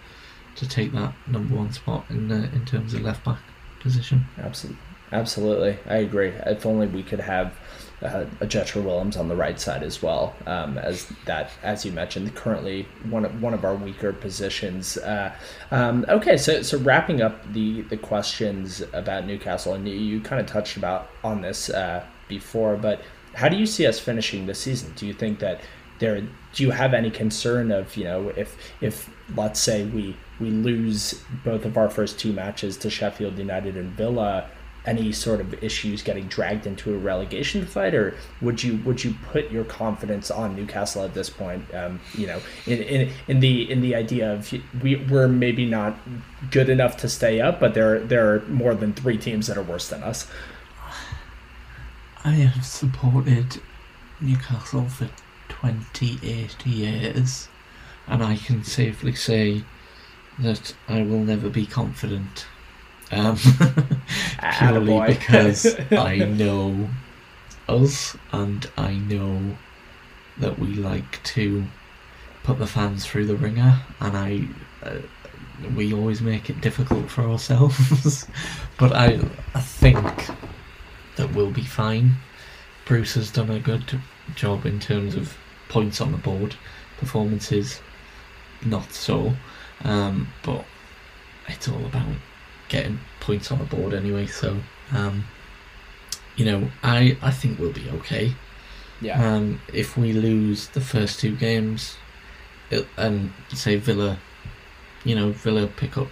[0.55, 3.39] to take that number one spot in uh, in terms of left back
[3.79, 4.25] position.
[4.37, 6.29] Absolutely, absolutely, I agree.
[6.45, 7.57] If only we could have
[8.01, 11.91] uh, a Jetro Willems on the right side as well, um, as that, as you
[11.91, 14.97] mentioned, currently one of one of our weaker positions.
[14.97, 15.33] Uh,
[15.71, 20.39] um, okay, so so wrapping up the the questions about Newcastle, and you, you kind
[20.39, 23.01] of touched about on this uh, before, but
[23.33, 24.93] how do you see us finishing the season?
[24.95, 25.61] Do you think that
[25.99, 26.21] there?
[26.21, 31.23] Do you have any concern of you know if if let's say we we lose
[31.43, 34.49] both of our first two matches to Sheffield United and Villa?
[34.87, 39.13] Any sort of issues getting dragged into a relegation fight, or would you would you
[39.31, 41.63] put your confidence on Newcastle at this point?
[41.75, 45.97] Um, you know, in, in in the in the idea of we we're maybe not
[46.49, 49.63] good enough to stay up, but there there are more than three teams that are
[49.63, 50.27] worse than us.
[52.23, 53.61] I have supported
[54.19, 55.09] Newcastle for
[55.49, 57.47] 28 years,
[58.07, 59.63] and I can safely say
[60.39, 62.45] that I will never be confident.
[63.11, 63.37] Um,
[64.57, 66.89] purely because I know
[67.67, 69.57] us and I know
[70.37, 71.65] that we like to
[72.43, 74.47] put the fans through the ringer, and I.
[74.83, 74.99] Uh,
[75.75, 78.27] we always make it difficult for ourselves,
[78.77, 79.19] but I
[79.55, 80.29] I think
[81.15, 82.17] that we'll be fine.
[82.85, 83.99] Bruce has done a good
[84.35, 85.35] job in terms of
[85.67, 86.55] points on the board,
[86.99, 87.81] performances
[88.65, 89.33] not so,
[89.83, 90.65] um, but
[91.47, 92.07] it's all about
[92.69, 94.27] getting points on the board anyway.
[94.27, 94.57] So,
[94.91, 95.25] um,
[96.35, 98.33] you know, I I think we'll be okay.
[99.01, 99.35] Yeah.
[99.35, 101.95] Um, if we lose the first two games,
[102.71, 104.17] it, and say Villa,
[105.03, 106.09] you know, Villa pick up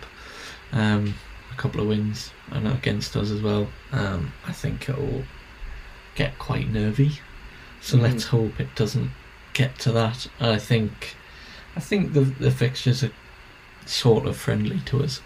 [0.71, 1.15] um,
[1.51, 5.23] a couple of wins and against us as well, um, I think it'll
[6.15, 7.19] get quite nervy.
[7.81, 8.01] So Mhm.
[8.01, 9.11] let's hope it doesn't
[9.53, 10.27] get to that.
[10.39, 11.15] I think,
[11.75, 13.11] I think the the fixtures are
[13.85, 15.21] sort of friendly to us.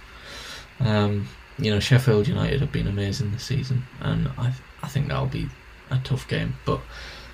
[0.80, 1.28] Um,
[1.58, 5.48] you know, Sheffield United have been amazing this season, and I I think that'll be
[5.92, 6.56] a tough game.
[6.66, 6.80] But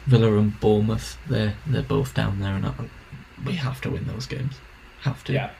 [0.07, 2.73] Villa and Bournemouth, they're they're both down there, and I,
[3.45, 4.55] we have to win those games.
[5.01, 5.33] Have to.
[5.33, 5.51] Yeah.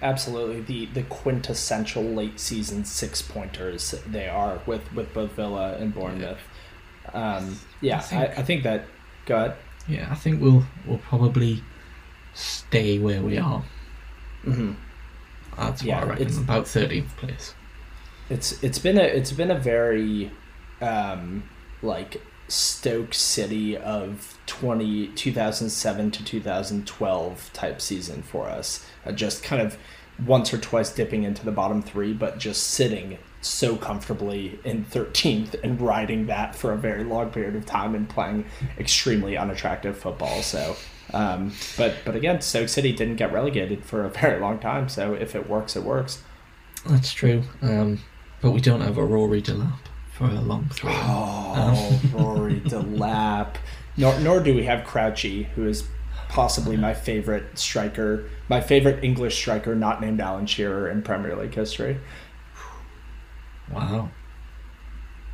[0.00, 5.94] Absolutely, the the quintessential late season six pointers they are with with both Villa and
[5.94, 6.40] Bournemouth.
[7.14, 8.84] Um, yeah, I I think- I, think that.
[9.26, 9.56] Go ahead.
[9.86, 11.62] Yeah, I think we'll we'll probably
[12.34, 13.62] stay where we are.
[14.42, 14.72] hmm
[15.56, 17.54] That's Yeah, what I it's- About thirteenth place.
[18.30, 20.30] It's it's been a it's been a very
[20.80, 21.44] um,
[21.82, 28.84] like Stoke City of 20, 2007 to 2012 type season for us.
[29.06, 29.78] Uh, just kind of
[30.26, 35.54] once or twice dipping into the bottom three, but just sitting so comfortably in 13th
[35.64, 38.44] and riding that for a very long period of time and playing
[38.78, 40.42] extremely unattractive football.
[40.42, 40.76] So,
[41.12, 44.88] um, but but again, Stoke City didn't get relegated for a very long time.
[44.88, 46.22] So if it works, it works.
[46.86, 47.44] That's true.
[47.60, 48.00] Um,
[48.40, 49.78] but we don't have a Rory Delap
[50.12, 50.90] for a long throw.
[50.92, 53.56] Oh, Rory Delap.
[53.96, 55.86] Nor, nor do we have Crouchy, who is
[56.28, 61.54] possibly my favorite striker, my favorite English striker not named Alan Shearer in Premier League
[61.54, 62.00] history.
[63.70, 64.10] Wow.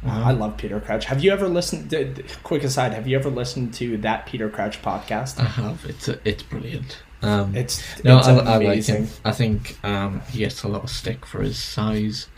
[0.07, 1.07] I love Peter Crouch.
[1.07, 1.91] Have you ever listened?
[1.91, 5.39] d- Quick aside: Have you ever listened to that Peter Crouch podcast?
[5.41, 5.85] I have.
[5.85, 7.03] It's it's brilliant.
[7.21, 9.09] Um, It's no, it's I, I like him.
[9.25, 12.29] I think um, he gets a lot of stick for his size,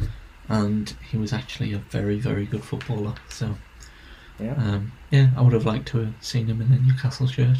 [0.49, 3.15] and he was actually a very very good footballer.
[3.29, 3.57] So
[4.39, 4.55] Yeah.
[4.55, 7.59] um, yeah, I would have liked to have seen him in a Newcastle shirt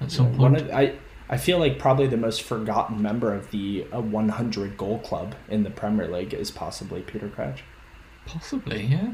[0.00, 0.70] at some One point.
[0.70, 0.94] of, I
[1.28, 5.62] I feel like probably the most forgotten member of the uh, 100 goal club in
[5.62, 7.62] the Premier League is possibly Peter Crouch.
[8.24, 9.12] Possibly, yeah.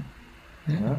[0.68, 0.80] Yeah.
[0.80, 0.98] Yeah.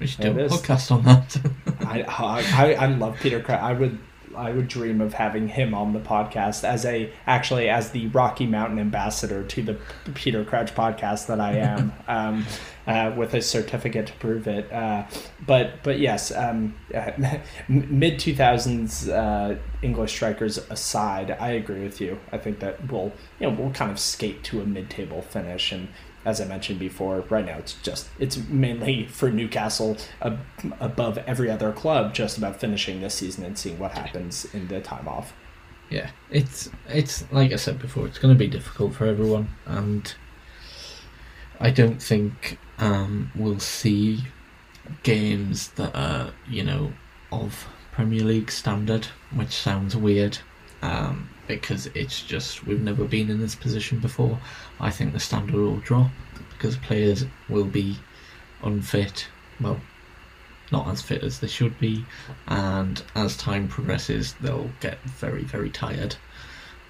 [0.00, 0.52] We should do a is.
[0.52, 1.36] podcast on that.
[1.80, 3.60] I, I I love Peter Crouch.
[3.60, 3.98] I would
[4.36, 8.46] I would dream of having him on the podcast as a actually as the Rocky
[8.46, 9.78] Mountain ambassador to the
[10.14, 12.46] Peter Crouch podcast that I am, um,
[12.86, 14.72] uh, with a certificate to prove it.
[14.72, 15.04] Uh,
[15.44, 16.76] but but yes, um,
[17.68, 22.18] mid two thousands uh, English strikers aside, I agree with you.
[22.30, 25.72] I think that we'll you know we'll kind of skate to a mid table finish
[25.72, 25.88] and.
[26.24, 30.40] As I mentioned before, right now it's just it's mainly for Newcastle ab-
[30.80, 34.80] above every other club, just about finishing this season and seeing what happens in the
[34.80, 35.32] time off.
[35.90, 40.14] yeah, it's it's like I said before, it's going to be difficult for everyone, and
[41.60, 44.24] I don't think um, we'll see
[45.02, 46.92] games that are you know
[47.32, 50.38] of Premier League standard, which sounds weird.
[50.82, 54.38] Um, because it's just we've never been in this position before.
[54.78, 56.10] I think the standard will drop
[56.50, 57.98] because players will be
[58.62, 59.26] unfit.
[59.60, 59.80] Well,
[60.70, 62.04] not as fit as they should be,
[62.46, 66.16] and as time progresses, they'll get very, very tired,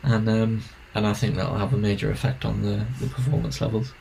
[0.02, 0.62] and um,
[0.94, 3.92] and I think that'll have a major effect on the, the performance levels.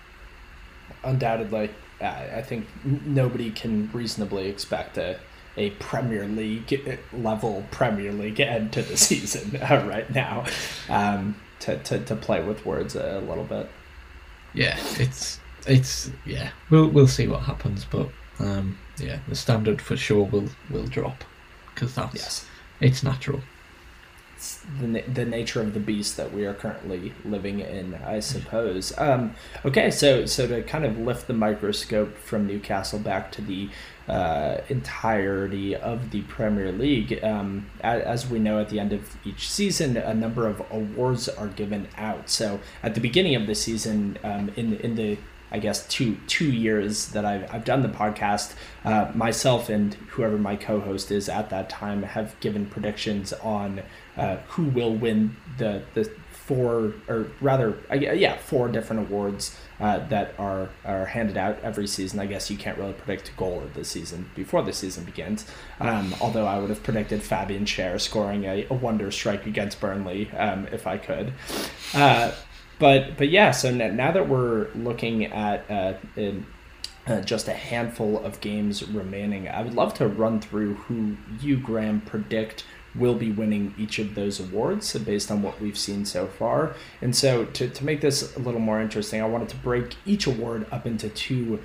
[1.04, 1.70] Undoubtedly,
[2.02, 5.20] I think nobody can reasonably expect a
[5.58, 10.46] a Premier League level Premier League end to the season uh, right now.
[10.90, 13.68] Um, to, to, to play with words a little bit.
[14.54, 16.52] Yeah, it's it's yeah.
[16.70, 21.24] We'll we'll see what happens, but um, yeah, the standard for sure will will drop
[21.74, 22.46] because that's Yes.
[22.80, 23.42] it's natural.
[24.36, 28.94] It's the, the nature of the beast that we are currently living in, I suppose.
[28.98, 29.34] Um,
[29.66, 33.70] okay, so so to kind of lift the microscope from Newcastle back to the
[34.08, 39.50] uh, entirety of the Premier League, um, as we know, at the end of each
[39.50, 42.30] season, a number of awards are given out.
[42.30, 45.18] So at the beginning of the season, um, in in the
[45.52, 48.54] I guess two two years that I've, I've done the podcast,
[48.84, 53.82] uh, myself and whoever my co-host is at that time have given predictions on
[54.18, 60.34] uh, who will win the the four or rather yeah four different awards uh, that
[60.40, 62.20] are are handed out every season.
[62.20, 65.46] I guess you can't really predict goal of the season before the season begins.
[65.80, 70.32] Um, although I would have predicted Fabian Schär scoring a, a wonder strike against Burnley
[70.32, 71.34] um, if I could.
[71.94, 72.32] Uh,
[72.80, 76.46] but but yeah, so now that we're looking at uh, in,
[77.08, 81.58] uh, just a handful of games remaining, I would love to run through who you,
[81.58, 82.66] Graham, predict
[82.96, 86.76] will be winning each of those awards based on what we've seen so far.
[87.02, 90.26] And so to, to make this a little more interesting, I wanted to break each
[90.28, 91.60] award up into two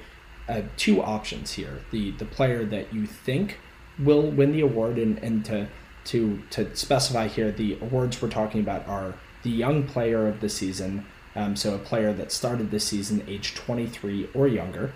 [0.49, 1.81] uh, two options here.
[1.91, 3.59] The the player that you think
[3.99, 5.69] will win the award and, and to
[6.07, 10.49] to to specify here the awards we're talking about are the young player of the
[10.49, 11.05] season,
[11.35, 14.93] um, so a player that started this season age 23 or younger,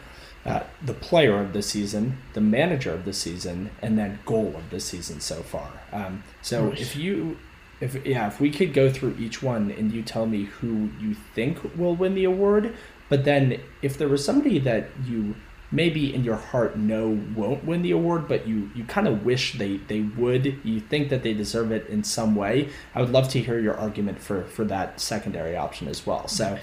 [0.46, 4.70] uh, the player of the season, the manager of the season, and then goal of
[4.70, 5.68] the season so far.
[5.92, 7.36] Um, so if you,
[7.80, 11.14] if yeah, if we could go through each one and you tell me who you
[11.34, 12.76] think will win the award,
[13.08, 15.34] but then if there was somebody that you
[15.70, 19.58] maybe in your heart know won't win the award, but you you kind of wish
[19.58, 20.58] they they would.
[20.64, 22.68] You think that they deserve it in some way.
[22.94, 26.28] I would love to hear your argument for for that secondary option as well.
[26.28, 26.58] So.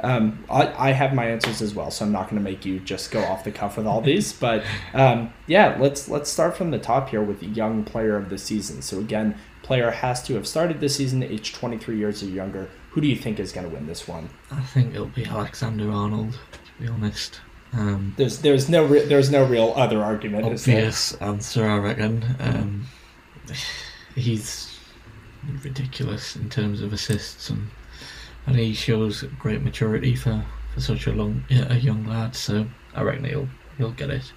[0.00, 2.80] Um, I, I have my answers as well, so I'm not going to make you
[2.80, 4.30] just go off the cuff with all these.
[4.38, 8.36] But um, yeah, let's let's start from the top here with young player of the
[8.36, 8.82] season.
[8.82, 12.68] So again, player has to have started the season age 23 years or younger.
[12.90, 14.28] Who do you think is going to win this one?
[14.50, 16.32] I think it'll be Alexander Arnold.
[16.32, 17.40] To be honest,
[17.76, 20.46] um, there's there's no re- there's no real other argument.
[20.46, 22.24] Obvious answer, I reckon.
[22.40, 22.86] Um,
[24.14, 24.78] he's
[25.62, 27.68] ridiculous in terms of assists, and
[28.46, 32.34] and he shows great maturity for, for such a long a young lad.
[32.34, 34.32] So I reckon he'll he'll get it.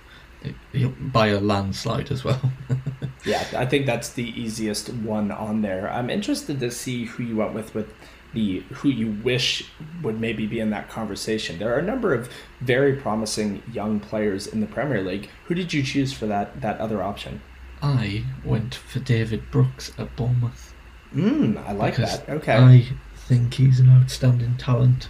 [0.72, 2.42] He'll, by a landslide as well.
[3.26, 5.90] yeah, I think that's the easiest one on there.
[5.90, 7.94] I'm interested to see who you went with with
[8.34, 9.70] the who you wish
[10.04, 11.58] would maybe be in that conversation.
[11.58, 15.30] There are a number of very promising young players in the Premier League.
[15.46, 17.42] Who did you choose for that that other option?
[17.82, 20.74] I went for David Brooks at Bournemouth.
[21.14, 22.28] Mm, I like that.
[22.30, 22.54] Okay.
[22.54, 25.10] I think he's an outstanding talent.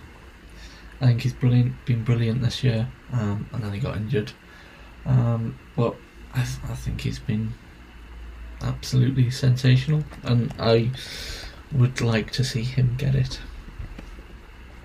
[1.01, 4.31] I think he's brilliant, been brilliant this year, um, and then he got injured.
[5.05, 5.95] Um, but
[6.33, 7.53] I, th- I think he's been
[8.61, 10.91] absolutely sensational, and I
[11.71, 13.39] would like to see him get it.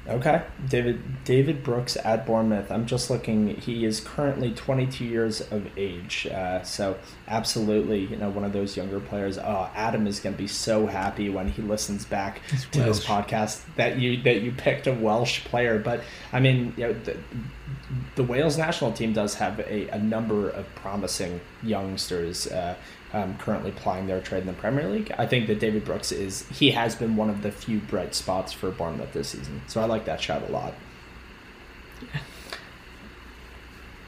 [0.07, 2.71] Okay, David David Brooks at Bournemouth.
[2.71, 3.57] I'm just looking.
[3.57, 6.27] He is currently 22 years of age.
[6.27, 9.39] Uh, so absolutely, you know, one of those younger players.
[9.39, 12.99] Oh, Adam is going to be so happy when he listens back it's to Welsh.
[12.99, 15.79] this podcast that you that you picked a Welsh player.
[15.79, 16.03] But
[16.35, 17.17] I mean, you know, the,
[18.17, 22.47] the Wales national team does have a, a number of promising youngsters.
[22.47, 22.75] Uh,
[23.15, 25.13] um, currently plying their trade in the Premier League.
[25.17, 28.53] I think that David Brooks is he has been one of the few bright spots
[28.53, 29.63] for Bournemouth this season.
[29.69, 30.75] So I like that shot a lot.
[32.03, 32.21] Yeah.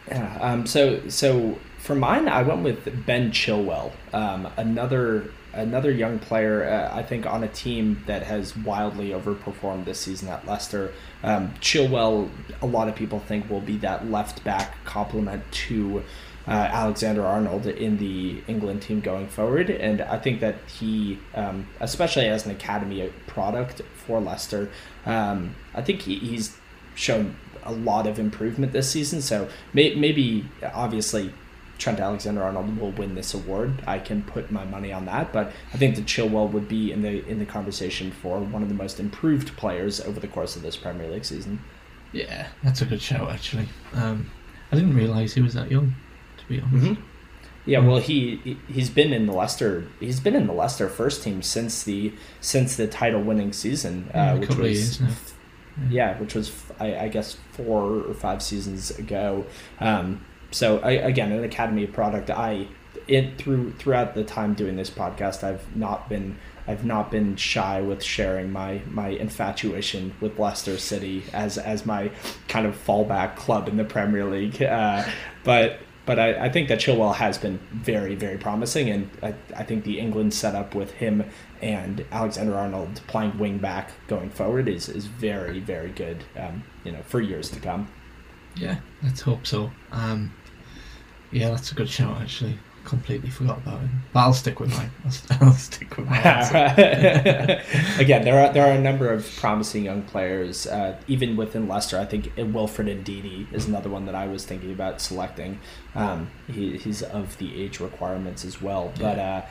[0.08, 0.38] Yeah.
[0.40, 6.64] Um, so so for mine, I went with Ben Chilwell, um, another another young player.
[6.64, 10.92] Uh, I think on a team that has wildly overperformed this season at Leicester.
[11.24, 12.30] Um, Chilwell,
[12.62, 16.04] a lot of people think will be that left back complement to
[16.48, 19.70] uh, Alexander Arnold in the England team going forward.
[19.70, 24.70] And I think that he, um, especially as an academy product for Leicester,
[25.04, 26.56] um, I think he, he's
[26.94, 29.20] shown a lot of improvement this season.
[29.20, 31.32] So may, maybe, obviously,
[31.78, 33.82] Trent Alexander Arnold will win this award.
[33.86, 37.02] I can put my money on that, but I think that Chilwell would be in
[37.02, 40.62] the in the conversation for one of the most improved players over the course of
[40.62, 41.62] this Premier League season.
[42.12, 43.68] Yeah, that's a good shout actually.
[43.92, 44.30] Um,
[44.72, 45.94] I didn't realize he was that young
[46.48, 46.84] be honest.
[46.84, 47.02] Mm-hmm.
[47.66, 51.42] Yeah, well, he he's been in the Leicester he's been in the Leicester first team
[51.42, 55.08] since the since the title winning season, uh, yeah, which was yeah.
[55.90, 56.18] yeah.
[56.18, 59.46] which was I, I, guess four or five seasons ago.
[59.80, 62.30] Um, so I, again, an academy product.
[62.30, 62.68] I
[63.08, 66.38] it through throughout the time doing this podcast, I've not been
[66.68, 72.10] I've not been shy with sharing my my infatuation with Leicester City as as my
[72.48, 74.62] kind of fallback club in the Premier League.
[74.62, 75.04] Uh,
[75.44, 79.64] but but I, I, think that Chilwell has been very, very promising, and I, I
[79.64, 81.24] think the England setup with him
[81.60, 86.24] and Alexander Arnold playing wing back going forward is, is very, very good.
[86.36, 87.88] Um, you know, for years to come.
[88.54, 89.70] Yeah, let's hope so.
[89.92, 90.32] Um,
[91.32, 93.90] yeah, that's a good shout actually completely forgot about him.
[94.12, 94.90] But I'll stick with mine.
[95.04, 96.22] I'll, I'll stick with mine.
[97.98, 101.98] Again, there are there are a number of promising young players, uh, even within Leicester.
[101.98, 105.60] I think Wilfred Ndidi is another one that I was thinking about selecting.
[105.94, 108.92] Um, he, he's of the age requirements as well.
[108.98, 109.42] But uh,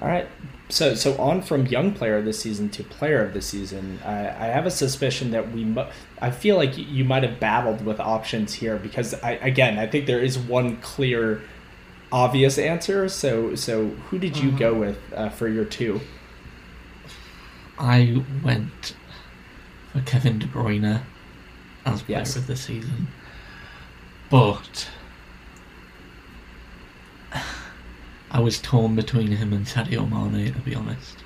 [0.00, 0.28] all right,
[0.68, 3.98] so so on from young player of the season to player of the season.
[4.04, 5.64] I, I have a suspicion that we.
[5.64, 5.86] Mu-
[6.20, 10.06] I feel like you might have battled with options here because I again I think
[10.06, 11.40] there is one clear
[12.12, 13.08] obvious answer.
[13.08, 16.00] So, so who did you go with uh, for your two?
[17.78, 18.94] I went
[19.92, 21.02] for Kevin De Bruyne
[21.84, 22.36] as player yes.
[22.36, 23.08] of the season,
[24.30, 24.88] but
[28.30, 30.52] I was torn between him and Sadio Mane.
[30.52, 31.18] To be honest.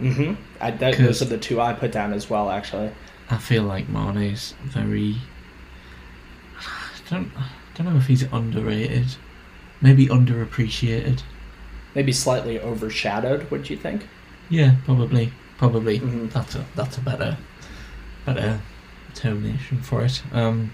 [0.00, 0.40] Mm-hmm.
[0.60, 2.50] I, that, those are the two I put down as well.
[2.50, 2.90] Actually,
[3.30, 5.16] I feel like Mane's very.
[6.58, 7.30] I don't.
[7.36, 9.16] I don't know if he's underrated
[9.80, 11.22] maybe underappreciated.
[11.94, 13.50] Maybe slightly overshadowed.
[13.50, 14.06] Would you think?
[14.48, 15.32] Yeah, probably.
[15.56, 16.28] Probably mm-hmm.
[16.28, 17.36] that's a that's a better
[18.24, 18.60] better
[19.14, 20.22] termination for it.
[20.32, 20.72] Um,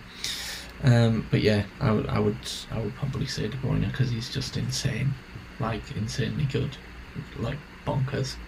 [0.82, 2.36] um, but yeah, I would I would
[2.70, 5.14] I would probably say De Bruyne because he's just insane,
[5.60, 6.76] like insanely good,
[7.38, 8.36] like bonkers.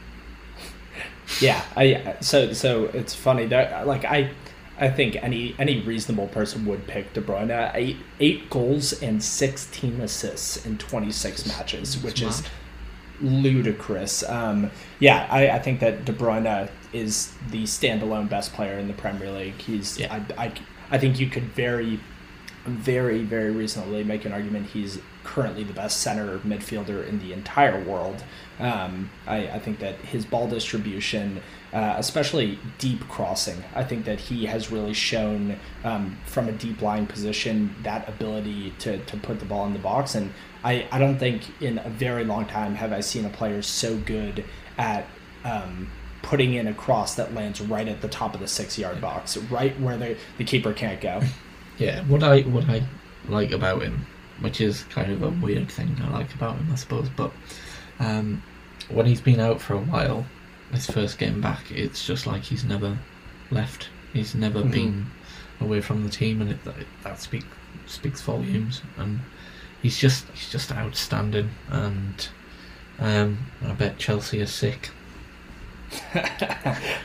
[1.40, 4.30] Yeah, I so so it's funny that like I
[4.78, 7.70] I think any any reasonable person would pick De Bruyne.
[7.74, 12.42] Eight eight goals and sixteen assists in twenty six matches, which is
[13.20, 14.22] ludicrous.
[14.28, 18.94] Um, yeah, I, I think that De Bruyne is the standalone best player in the
[18.94, 19.58] Premier League.
[19.58, 20.22] He's yeah.
[20.38, 20.52] I, I,
[20.90, 21.98] I think you could very
[22.66, 27.82] very very reasonably make an argument he's currently the best center midfielder in the entire
[27.82, 28.22] world.
[28.60, 31.42] Um, I, I think that his ball distribution
[31.72, 33.62] uh, especially deep crossing.
[33.74, 38.72] I think that he has really shown um, from a deep line position that ability
[38.78, 40.14] to, to put the ball in the box.
[40.14, 40.32] And
[40.64, 43.98] I, I don't think in a very long time have I seen a player so
[43.98, 44.44] good
[44.78, 45.06] at
[45.44, 45.90] um,
[46.22, 49.36] putting in a cross that lands right at the top of the six yard box,
[49.36, 51.20] right where the, the keeper can't go.
[51.78, 52.82] Yeah, what I what I
[53.28, 54.06] like about him,
[54.40, 57.32] which is kind of a weird thing I like about him, I suppose, but
[57.98, 58.42] um,
[58.88, 60.26] when he's been out for a while,
[60.72, 62.98] his first game back, it's just like he's never
[63.50, 63.88] left.
[64.12, 64.70] He's never mm-hmm.
[64.70, 65.06] been
[65.60, 67.44] away from the team, and it, that, that speak,
[67.86, 68.82] speaks volumes.
[68.96, 69.20] And
[69.82, 71.50] he's just he's just outstanding.
[71.68, 72.28] And
[72.98, 74.90] um, I bet Chelsea are sick.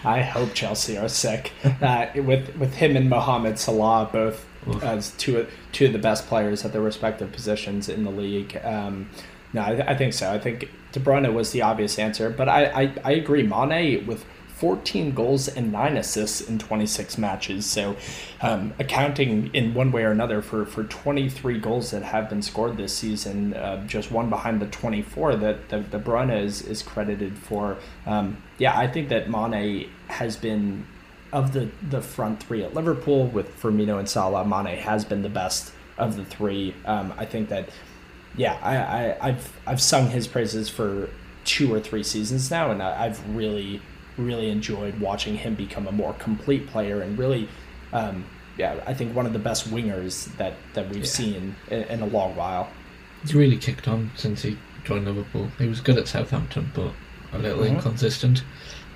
[0.04, 1.52] I hope Chelsea are sick.
[1.82, 4.46] Uh, with with him and Mohamed Salah both
[4.82, 8.59] As two two of the best players at their respective positions in the league.
[8.64, 9.09] Um,
[9.53, 10.32] no, I, I, think so.
[10.32, 13.43] I think De Bruyne was the obvious answer, but I, I, I agree.
[13.43, 14.26] Mane with
[14.62, 17.66] 14 goals and 9 assists in 26 matches.
[17.66, 17.95] So,
[18.41, 22.78] um, accounting in one way or another for, for 23 goals that have been scored
[22.78, 27.39] this season, uh, just one behind the 24 that the, De Bruyne is, is credited
[27.39, 27.80] for.
[28.05, 30.86] Um, yeah, I think that Mane has been,
[31.34, 35.30] of the, the front three at Liverpool with Firmino and Salah, Mane has been the
[35.30, 36.76] best of the three.
[36.86, 37.70] Um, I think that
[38.36, 41.10] yeah, I, I I've I've sung his praises for
[41.44, 43.82] two or three seasons now, and I, have really
[44.18, 47.48] really enjoyed watching him become a more complete player and really.
[47.94, 48.26] Um,
[48.58, 51.10] yeah, I think one of the best wingers that, that we've yeah.
[51.10, 52.70] seen in, in, a long while.
[53.22, 55.50] He's really kicked on since he joined Liverpool.
[55.58, 56.92] He was good at Southampton, but
[57.34, 57.76] a little mm-hmm.
[57.76, 58.44] inconsistent.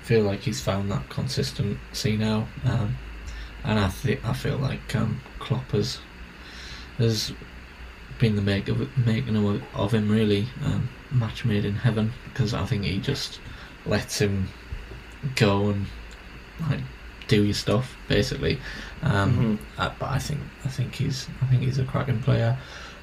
[0.06, 2.96] I feel like he's found that consistency now, um,
[3.64, 5.98] and I think I feel like um, Klopp has
[6.98, 7.32] has
[8.20, 12.54] been the make of, making of, of him really um, match made in heaven because
[12.54, 13.40] I think he just
[13.84, 14.48] lets him
[15.34, 15.86] go and
[16.70, 16.82] like
[17.26, 18.60] do your stuff basically.
[19.02, 19.80] Um, mm-hmm.
[19.80, 22.56] uh, but I think I think he's I think he's a cracking player,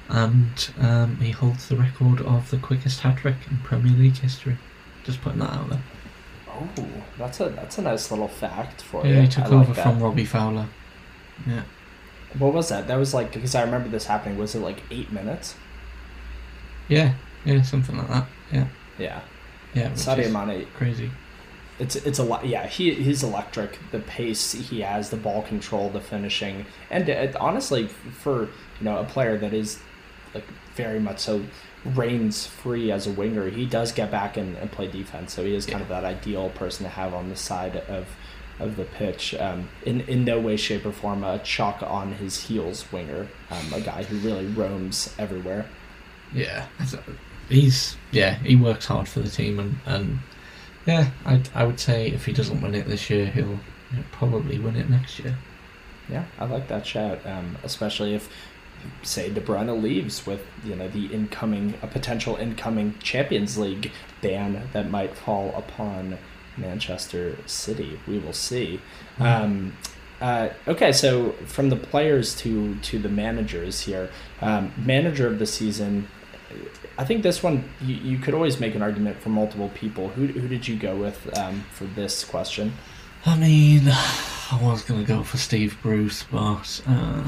[0.08, 4.56] and um, he holds the record of the quickest hat trick in Premier League history.
[5.02, 5.82] Just putting that out there.
[6.56, 6.86] Oh,
[7.18, 9.14] that's a that's a nice little fact for yeah, you.
[9.16, 10.66] Yeah, he took I over like from Robbie Fowler.
[11.46, 11.62] Yeah.
[12.38, 12.88] What was that?
[12.88, 14.38] That was like because I remember this happening.
[14.38, 15.54] Was it like eight minutes?
[16.88, 18.26] Yeah, yeah, something like that.
[18.52, 18.66] Yeah.
[18.98, 19.20] Yeah.
[19.74, 19.90] Yeah.
[19.90, 20.66] Sadio Mane.
[20.74, 21.10] Crazy.
[21.78, 22.46] It's it's a lot.
[22.46, 23.78] Yeah, he he's electric.
[23.90, 28.98] The pace he has, the ball control, the finishing, and it, honestly, for you know
[28.98, 29.80] a player that is
[30.34, 30.46] like
[30.76, 31.44] very much so
[31.84, 35.34] reigns free as a winger, he does get back and, and play defense.
[35.34, 35.82] So he is kind yeah.
[35.82, 38.06] of that ideal person to have on the side of
[38.60, 39.34] of the pitch.
[39.34, 43.72] Um, in in no way, shape, or form a chalk on his heels winger, um,
[43.72, 45.66] a guy who really roams everywhere.
[46.32, 46.66] yeah,
[47.48, 50.18] he's yeah he works hard for the team and and
[50.86, 53.58] yeah, I I would say if he doesn't win it this year, he'll,
[53.92, 55.36] he'll probably win it next year.
[56.08, 58.28] Yeah, I like that shout, um, especially if
[59.02, 64.68] say De Bruyne leaves with you know the incoming a potential incoming Champions League ban
[64.72, 66.18] that might fall upon
[66.56, 67.98] Manchester City.
[68.06, 68.80] We will see.
[69.18, 69.22] Mm-hmm.
[69.22, 69.76] Um,
[70.20, 74.10] uh, okay, so from the players to to the managers here,
[74.40, 76.08] um, manager of the season.
[76.96, 80.08] I think this one you, you could always make an argument for multiple people.
[80.10, 82.72] Who who did you go with um, for this question?
[83.26, 87.24] I mean, I was gonna go for Steve Bruce, but uh,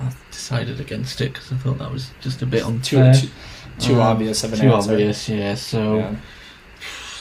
[0.00, 3.12] I decided against it because I thought that was just a bit unfair.
[3.12, 3.32] Too, too,
[3.78, 4.92] too um, obvious of an too answer.
[4.92, 5.54] obvious, yeah.
[5.54, 6.16] So yeah.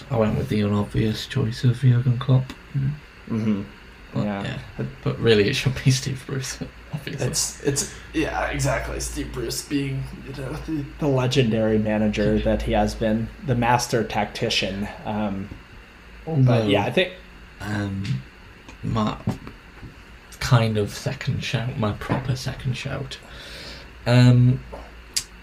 [0.10, 2.54] I went with the unobvious choice of Jurgen Klopp.
[3.30, 3.64] Mm-hmm.
[4.14, 4.44] But, yeah.
[4.80, 4.86] yeah.
[5.04, 6.60] But really, it should be Steve Bruce.
[6.92, 7.28] Obviously.
[7.28, 12.72] It's it's yeah exactly Steve Bruce being you know the, the legendary manager that he
[12.72, 14.88] has been the master tactician.
[15.06, 15.50] Um,
[16.26, 17.14] but yeah, I think
[17.62, 18.22] um,
[18.84, 19.18] my
[20.40, 23.18] kind of second shout, my proper second shout,
[24.06, 24.64] um,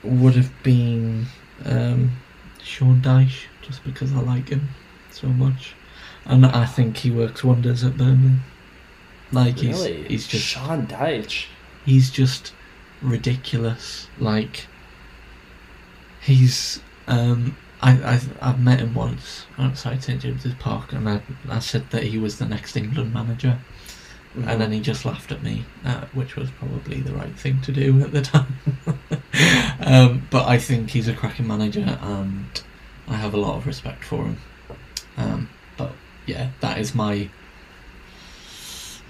[0.02, 1.26] would have been
[1.64, 2.12] um,
[2.62, 4.68] Sean Dyche, just because I like him
[5.10, 5.74] so much,
[6.24, 8.38] and I think he works wonders at Burnley.
[9.32, 10.02] Like really?
[10.02, 11.46] he's he's just Sean Dyche.
[11.84, 12.52] He's just
[13.02, 14.08] ridiculous.
[14.18, 14.66] Like
[16.20, 21.58] he's um I I I've met him once outside St James's Park, and I I
[21.58, 23.58] said that he was the next England manager,
[24.36, 24.48] mm-hmm.
[24.48, 27.72] and then he just laughed at me, uh, which was probably the right thing to
[27.72, 28.56] do at the time.
[29.80, 32.62] um, but I think he's a cracking manager, and
[33.08, 34.38] I have a lot of respect for him.
[35.16, 35.92] Um, but
[36.26, 37.30] yeah, that is my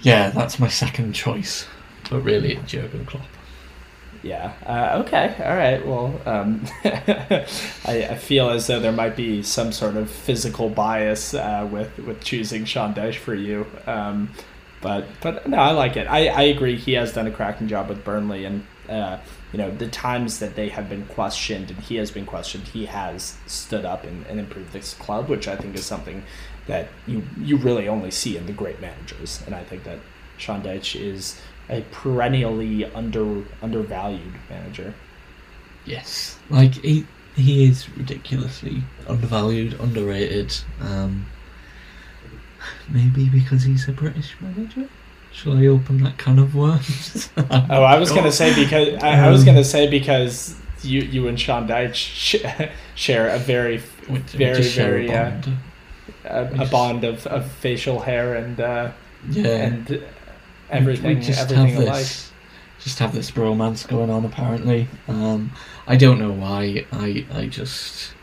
[0.01, 1.67] yeah, that's my second choice.
[2.09, 3.25] But really, it's Jurgen Klopp.
[4.23, 4.53] Yeah.
[4.65, 5.35] Uh, okay.
[5.43, 5.85] All right.
[5.85, 11.33] Well, um, I, I, feel as though there might be some sort of physical bias
[11.33, 13.67] uh, with with choosing Sean Dyche for you.
[13.85, 14.31] Um,
[14.87, 16.07] but but no, I like it.
[16.07, 16.77] I, I agree.
[16.77, 19.19] He has done a cracking job with Burnley, and uh,
[19.51, 22.85] you know the times that they have been questioned and he has been questioned, he
[22.85, 26.23] has stood up and, and improved this club, which I think is something
[26.67, 29.43] that you you really only see in the great managers.
[29.45, 29.99] And I think that
[30.37, 34.93] Sean Dyche is a perennially under undervalued manager.
[35.83, 40.55] Yes, like he he is ridiculously undervalued, underrated.
[40.79, 41.25] Um,
[42.89, 44.87] maybe because he's a British manager.
[45.31, 47.29] Shall I open that can of worms?
[47.37, 51.39] oh, I was gonna say because I, I, was gonna say because you you and
[51.39, 55.39] Sean Dyche share a very very very uh,
[56.25, 58.91] a, a bond of, of facial hair and uh,
[59.29, 60.03] yeah and
[60.69, 61.95] everything we just everything have alike.
[61.99, 62.31] This,
[62.79, 64.87] just have this romance going on apparently.
[65.07, 65.51] Um,
[65.87, 66.85] I don't know why.
[66.91, 68.13] I I just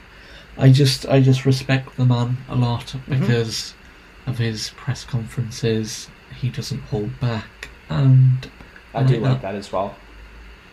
[0.57, 3.21] I just I just respect the man a lot mm-hmm.
[3.21, 3.84] because mm-hmm.
[4.27, 6.09] Of his press conferences.
[6.41, 8.51] He doesn't hold back, and
[8.93, 9.43] I, I do like that.
[9.43, 9.95] that as well.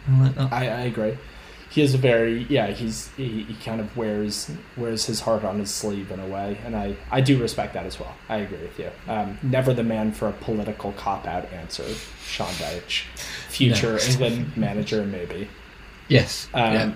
[0.07, 0.53] I like that.
[0.53, 1.17] I, I agree
[1.71, 5.57] he is a very yeah he's he, he kind of wears wears his heart on
[5.57, 8.57] his sleeve in a way and i i do respect that as well i agree
[8.59, 11.85] with you um, never the man for a political cop out answer
[12.25, 13.03] sean Dyche
[13.47, 13.99] future no.
[13.99, 15.47] england manager maybe
[16.09, 16.93] yes um, yeah.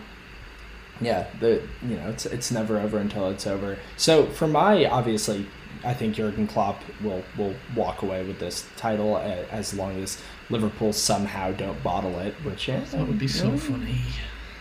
[1.01, 5.47] yeah the you know it's it's never over until it's over so for my obviously
[5.85, 10.93] I think Jurgen Klopp will will walk away with this title as long as Liverpool
[10.93, 14.01] somehow don't bottle it, which yeah, that would be so funny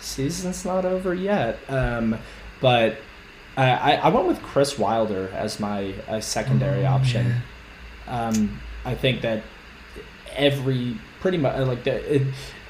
[0.04, 1.58] season's not over yet.
[1.68, 2.18] Um,
[2.60, 2.98] but
[3.56, 7.26] I, I went with Chris Wilder as my uh, secondary oh, option.
[8.06, 8.26] Yeah.
[8.28, 9.42] Um, I think that
[10.36, 12.16] every pretty much like the.
[12.16, 12.22] It,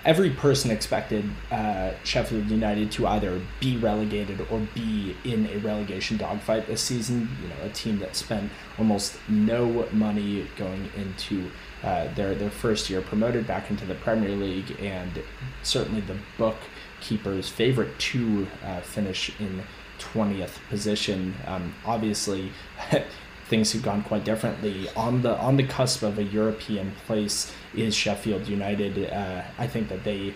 [0.04, 6.16] every person expected uh, Sheffield United to either be relegated or be in a relegation
[6.16, 7.28] dogfight this season.
[7.42, 11.50] You know, a team that spent almost no money going into
[11.82, 15.22] uh, their their first year, promoted back into the Premier League, and
[15.62, 19.62] certainly the bookkeeper's favorite to uh, finish in
[19.98, 21.34] 20th position.
[21.46, 22.52] Um, obviously,
[23.46, 24.88] things have gone quite differently.
[24.96, 29.10] On the on the cusp of a European place is Sheffield United.
[29.10, 30.34] Uh, I think that they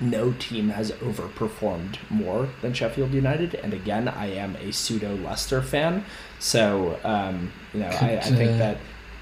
[0.00, 3.54] no team has overperformed more than Sheffield United.
[3.54, 6.04] And again, I am a pseudo Leicester fan,
[6.38, 8.78] so um, you know could, I, I, think uh, that.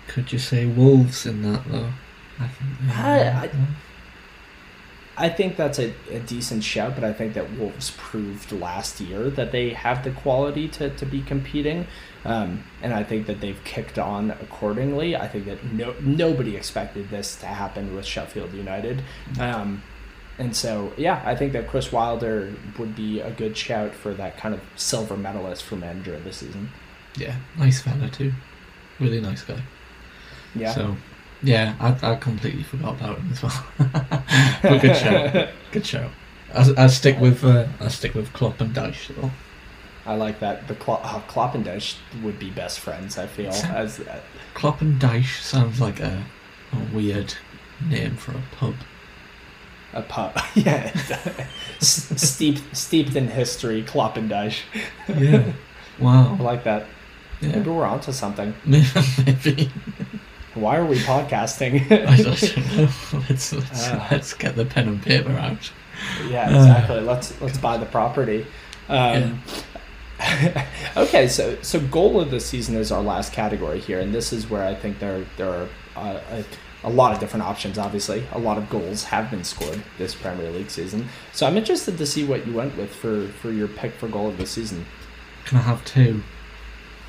[0.09, 1.91] Could you say Wolves in that though?
[2.39, 2.97] I think.
[2.97, 3.51] I, I,
[5.21, 9.29] I think that's a, a decent shout, but I think that Wolves proved last year
[9.29, 11.87] that they have the quality to, to be competing.
[12.25, 15.17] Um, and I think that they've kicked on accordingly.
[15.17, 19.03] I think that no nobody expected this to happen with Sheffield United.
[19.39, 19.83] Um,
[20.39, 24.39] and so, yeah, I think that Chris Wilder would be a good shout for that
[24.39, 26.71] kind of silver medalist for manager of the season.
[27.17, 28.33] Yeah, nice fella too.
[28.99, 29.63] Really nice guy.
[30.55, 30.73] Yeah.
[30.73, 30.97] So,
[31.43, 33.67] yeah, I, I completely forgot about him as well.
[34.63, 35.49] but good shout.
[35.73, 36.11] Good shout.
[36.55, 39.31] I, I stick with uh, I stick with Klopp and Dyche though.
[40.11, 40.67] I like that.
[40.67, 43.17] The Klo- uh, Klopp and Dyche would be best friends.
[43.17, 44.21] I feel as uh,
[44.55, 46.25] Klopp and Dyche sounds like a,
[46.73, 47.35] a weird
[47.89, 48.75] name for a pub.
[49.93, 50.37] a pub.
[50.57, 50.91] yeah,
[51.79, 53.83] steeped steeped in history.
[53.85, 54.63] Klopp and Dyche.
[55.09, 55.53] Yeah.
[56.01, 56.37] I Wow.
[56.41, 56.87] like that.
[57.41, 58.53] Maybe we're onto something.
[58.65, 59.71] Maybe.
[60.55, 61.85] Why are we podcasting?
[61.91, 63.21] I don't know.
[63.29, 64.09] Let's let's, Ah.
[64.11, 65.71] let's get the pen and paper out.
[66.29, 67.01] yeah, exactly.
[67.01, 68.45] let's let's buy the property.
[68.89, 69.41] Um,
[70.97, 74.51] okay, so so goal of the season is our last category here, and this is
[74.51, 76.45] where I think there there are uh, a,
[76.85, 77.79] a lot of different options.
[77.79, 81.09] Obviously, a lot of goals have been scored this Premier League season.
[81.33, 84.29] So I'm interested to see what you went with for for your pick for goal
[84.29, 84.87] of the season.
[85.47, 86.23] Can I have two?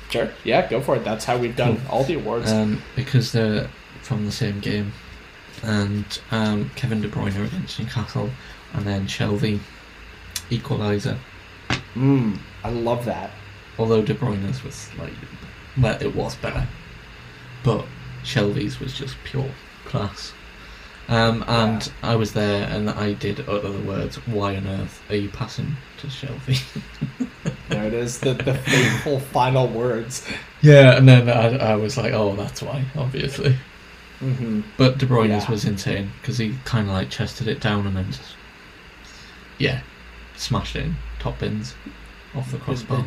[0.08, 1.04] Sure, yeah, go for it.
[1.04, 2.50] That's how we've done all the awards.
[2.52, 3.68] Um, because they're
[4.02, 4.92] from the same game,
[5.62, 8.30] and um, Kevin De Bruyne against Newcastle,
[8.74, 9.58] and then Shelvey
[10.50, 11.16] equaliser.
[11.94, 13.30] Mm, I love that.
[13.78, 15.12] Although De Bruyne's was like,
[15.80, 16.66] well, it was better,
[17.64, 17.84] but
[18.22, 19.50] Shelvey's was just pure
[19.86, 20.32] class.
[21.08, 25.16] Um, and I was there, and I did utter the words, "Why on earth are
[25.16, 26.62] you passing to Shelvey?"
[27.68, 30.26] There it is, the the fateful final words.
[30.60, 33.56] yeah, and then I, I was like, "Oh, that's why, obviously."
[34.20, 35.50] hmm But De Bruyne's Yeah.
[35.50, 38.36] was insane because he kind of like chested it down and then just,
[39.58, 39.80] yeah,
[40.36, 41.74] smashed it in top bins
[42.34, 43.04] off the crossbar.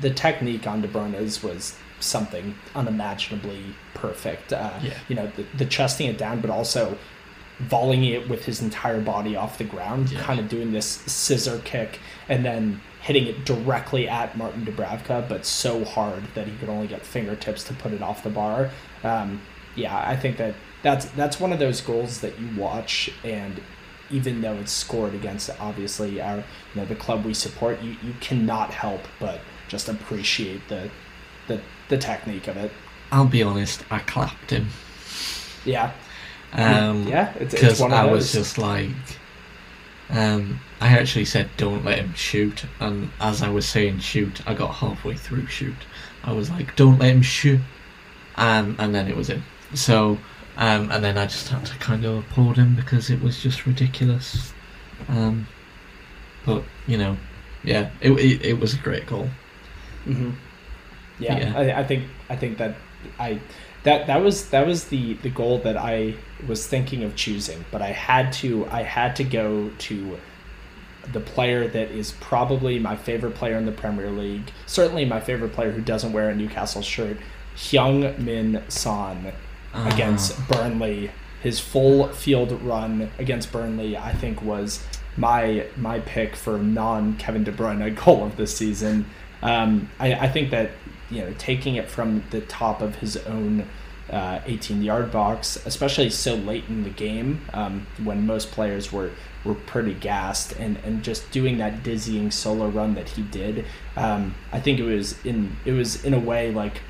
[0.00, 3.62] the technique on De Bruyne's was something unimaginably
[3.94, 4.52] perfect.
[4.52, 4.94] Uh, Yeah.
[5.08, 6.96] You know, the, the chesting it down, but also
[7.60, 10.20] volleying it with his entire body off the ground, Yeah.
[10.22, 11.98] kind of doing this scissor kick,
[12.28, 16.86] and then hitting it directly at Martin Dubravka, but so hard that he could only
[16.86, 18.70] get fingertips to put it off the bar.
[19.04, 19.40] Um,
[19.74, 23.60] yeah, I think that that's that's one of those goals that you watch and
[24.10, 26.44] even though it's scored against obviously our you
[26.76, 30.90] know the club we support you, you cannot help but just appreciate the
[31.46, 32.72] the the technique of it
[33.12, 34.68] I'll be honest, I clapped him.
[35.64, 35.92] yeah
[36.52, 38.90] Um, yeah it's, it's because I those was just like,
[40.08, 44.54] um, I actually said don't let him shoot, and as I was saying shoot, I
[44.54, 45.86] got halfway through shoot.
[46.24, 47.60] I was like, don't let him shoot,
[48.36, 49.44] um, and then it was in.
[49.74, 50.18] So,
[50.60, 53.66] um, and then I just had to kind of applaud him because it was just
[53.66, 54.54] ridiculous.
[55.08, 55.48] Um,
[56.44, 57.18] but you know,
[57.64, 59.30] yeah, it it, it was a great goal.
[60.04, 60.32] hmm
[61.18, 61.54] Yeah, Yeah.
[61.54, 62.76] I, I think I think that
[63.18, 63.40] I
[63.84, 67.82] that that was that was the the goal that I was thinking of choosing, but
[67.82, 70.20] I had to I had to go to
[71.12, 74.52] the player that is probably my favorite player in the Premier League.
[74.66, 77.18] Certainly my favorite player who doesn't wear a Newcastle shirt,
[77.56, 79.32] Heung Min Son
[79.74, 80.44] against Ah.
[80.48, 81.10] Burnley.
[81.42, 84.84] His full field run against Burnley, I think, was
[85.16, 89.06] my my pick for non Kevin De Bruyne goal of the season.
[89.42, 90.70] Um, I, I think that
[91.10, 93.66] you know taking it from the top of his own
[94.10, 99.10] uh, 18 yard box, especially so late in the game um, when most players were
[99.44, 103.64] were pretty gassed, and, and just doing that dizzying solo run that he did,
[103.96, 106.82] um, I think it was in it was in a way like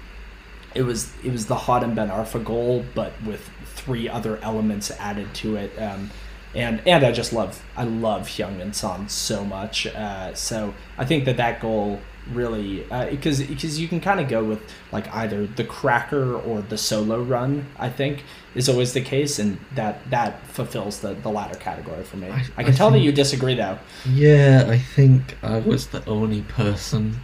[0.74, 5.34] it was it was the Hatem Ben Arfa goal, but with three other elements added
[5.36, 5.76] to it.
[5.80, 6.10] Um,
[6.54, 9.86] and and I just love I love Heung Min Son so much.
[9.86, 12.00] Uh, so I think that that goal
[12.30, 14.60] really because because you can kind of go with
[14.92, 17.66] like either the cracker or the solo run.
[17.78, 22.16] I think is always the case, and that that fulfills the the latter category for
[22.16, 22.28] me.
[22.28, 23.78] I, I- can I tell that you disagree though.
[24.04, 27.20] Yeah, I think I was the only person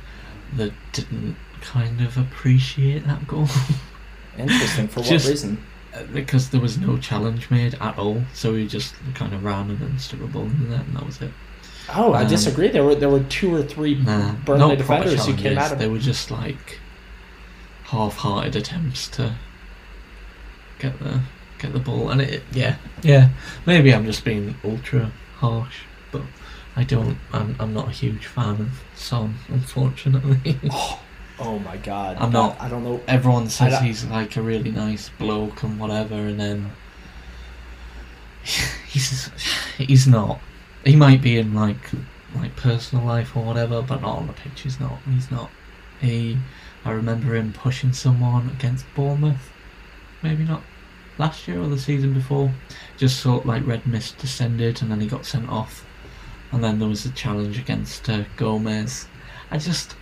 [0.56, 3.48] that didn't kind of appreciate that goal.
[4.38, 4.88] Interesting.
[4.88, 5.64] For what reason?
[5.94, 9.70] Uh, because there was no challenge made at all, so he just kind of ran
[9.70, 11.32] and then stuck a ball in there, and that was it.
[11.94, 12.68] Oh, I um, disagree.
[12.68, 15.78] There were there were two or three Nah, Burnley defenders who came at him.
[15.78, 16.80] They were just like
[17.84, 19.36] half-hearted attempts to
[20.78, 21.22] get the
[21.58, 23.30] get the ball, and it yeah yeah.
[23.64, 26.22] Maybe I'm just being ultra harsh, but
[26.74, 27.18] I don't.
[27.32, 30.58] I'm I'm not a huge fan of Son, unfortunately.
[30.70, 31.00] Oh,
[31.38, 32.16] oh my god!
[32.18, 33.00] I'm not- I don't know.
[33.08, 36.72] Everyone says he's like a really nice bloke and whatever, and then
[38.88, 39.30] he's
[39.76, 40.40] he's not.
[40.84, 41.90] He might be in like
[42.34, 44.60] like personal life or whatever, but not on the pitch.
[44.62, 44.98] He's not.
[45.10, 45.50] He's not.
[46.00, 46.38] He.
[46.84, 49.50] I remember him pushing someone against Bournemouth.
[50.22, 50.62] Maybe not.
[51.18, 52.52] last year or the season before.
[52.96, 55.84] Just sort of like Red Mist descended and then he got sent off.
[56.52, 59.08] And then there was a challenge against uh, Gomez.
[59.50, 59.96] I just.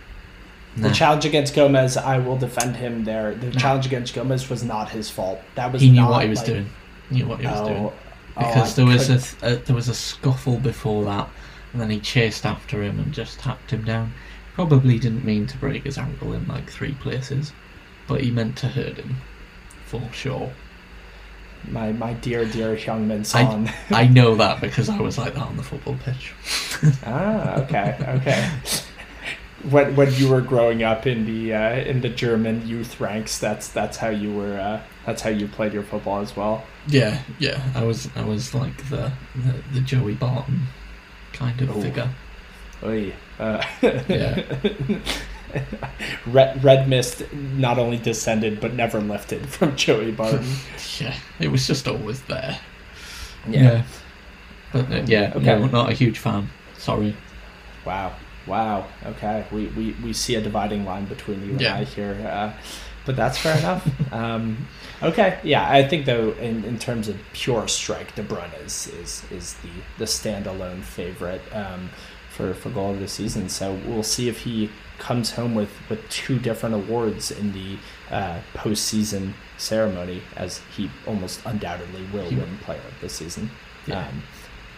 [0.77, 3.33] The challenge against Gomez, I will defend him there.
[3.33, 5.39] The challenge against Gomez was not his fault.
[5.55, 6.69] That was he knew not, what he was like- doing.
[7.09, 7.83] He knew what he was Oh, doing.
[7.85, 7.93] oh,
[8.37, 11.29] Because I there was a, a there was a scuffle before that,
[11.71, 14.13] and then he chased after him and just tapped him down.
[14.53, 17.53] Probably didn't mean to break his ankle in like three places,
[18.07, 19.17] but he meant to hurt him,
[19.85, 20.51] for sure.
[21.69, 23.69] my my dear dear Heungmin Son.
[23.91, 26.33] I know that because I was like that on the football pitch.
[27.05, 28.51] ah, okay, okay.
[29.63, 33.69] When when you were growing up in the uh, in the German youth ranks, that's
[33.69, 34.59] that's how you were.
[34.59, 36.63] Uh, that's how you played your football as well.
[36.87, 37.61] Yeah, yeah.
[37.73, 40.63] I was I was like the the, the Joey Barton
[41.33, 41.81] kind of Ooh.
[41.81, 42.09] figure.
[42.83, 43.13] Oy.
[43.39, 44.43] Uh, Yeah.
[46.27, 50.45] Red, Red Mist not only descended but never lifted from Joey Barton.
[50.99, 52.59] Yeah, it was just always there.
[53.49, 53.83] Yeah.
[54.73, 55.45] But uh, yeah, Okay.
[55.45, 56.49] no, not a huge fan.
[56.77, 57.15] Sorry.
[57.85, 58.13] Wow.
[58.47, 58.87] Wow.
[59.05, 59.45] Okay.
[59.51, 61.75] We, we, we see a dividing line between you and Yeah.
[61.77, 62.13] I here.
[62.27, 62.53] Uh,
[63.05, 63.87] but that's fair enough.
[64.11, 64.67] Um,
[65.03, 65.39] okay.
[65.43, 65.69] Yeah.
[65.69, 69.69] I think though, in, in terms of pure strike, De Bruyne is is, is the,
[69.97, 71.89] the standalone favorite um,
[72.29, 73.49] for for goal of the season.
[73.49, 77.77] So we'll see if he comes home with, with two different awards in the
[78.09, 83.49] uh, postseason ceremony, as he almost undoubtedly will He- win Player of the Season.
[83.87, 84.07] Yeah.
[84.07, 84.23] Um,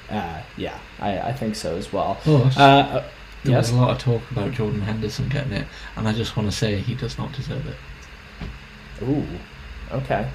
[0.09, 2.17] uh, yeah, I, I think so as well.
[2.25, 3.03] Uh,
[3.43, 3.71] there yes.
[3.71, 6.55] was a lot of talk about Jordan Henderson getting it, and I just want to
[6.55, 7.77] say he does not deserve it.
[9.03, 9.25] Ooh,
[9.91, 10.29] okay.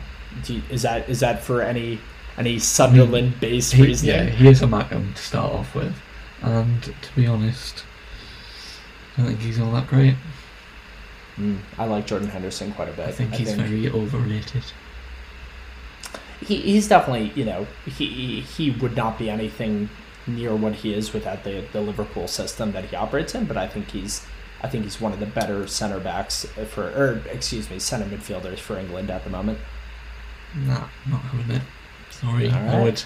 [0.47, 1.99] You- is that is that for any
[2.39, 4.15] any Sunderland based He, reasoning?
[4.15, 5.95] yeah, he is a Mackem to start off with,
[6.41, 7.85] and to be honest,
[9.17, 10.15] I don't think he's all that great.
[11.39, 13.09] Mm, I like Jordan Henderson quite a bit.
[13.09, 14.65] I think he's very overrated.
[16.41, 19.89] he, he's definitely you know he he would not be anything
[20.27, 23.45] near what he is without the the Liverpool system that he operates in.
[23.45, 24.25] But I think he's
[24.63, 28.59] I think he's one of the better center backs for or excuse me center midfielders
[28.59, 29.59] for England at the moment.
[30.55, 31.63] Nah, not having it.
[32.11, 33.03] Sorry, All I would,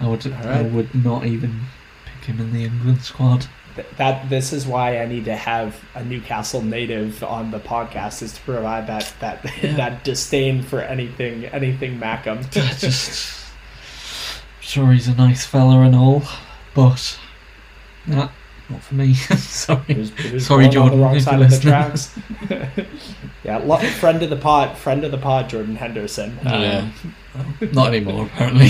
[0.00, 1.60] I would, All I would not even
[2.06, 3.46] pick him in the England squad.
[3.74, 8.22] Th- that this is why I need to have a Newcastle native on the podcast
[8.22, 9.76] is to provide that that Yeah.
[9.76, 12.38] that disdain for anything anything Mackem.
[12.56, 13.44] I just
[14.60, 16.22] sure he's a nice fella and all,
[16.74, 17.18] but
[18.06, 18.28] nah,
[18.68, 19.14] not for me.
[19.36, 19.80] Sorry.
[19.86, 22.18] He was- he was Sorry, born on the Jordan, wrong side of the tracks.
[23.44, 26.38] yeah, lo- friend of the pod, friend of the pod, Jordan Henderson.
[26.44, 26.88] Yeah.
[27.72, 28.68] Not anymore, apparently.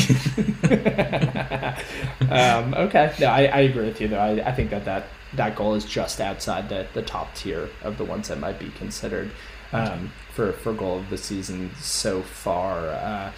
[2.30, 4.18] um, okay, no, I, I agree with you though.
[4.18, 7.98] I, I think that, that that goal is just outside the, the top tier of
[7.98, 9.30] the ones that might be considered
[9.72, 12.88] um, for for goal of the season so far.
[12.88, 13.32] Uh,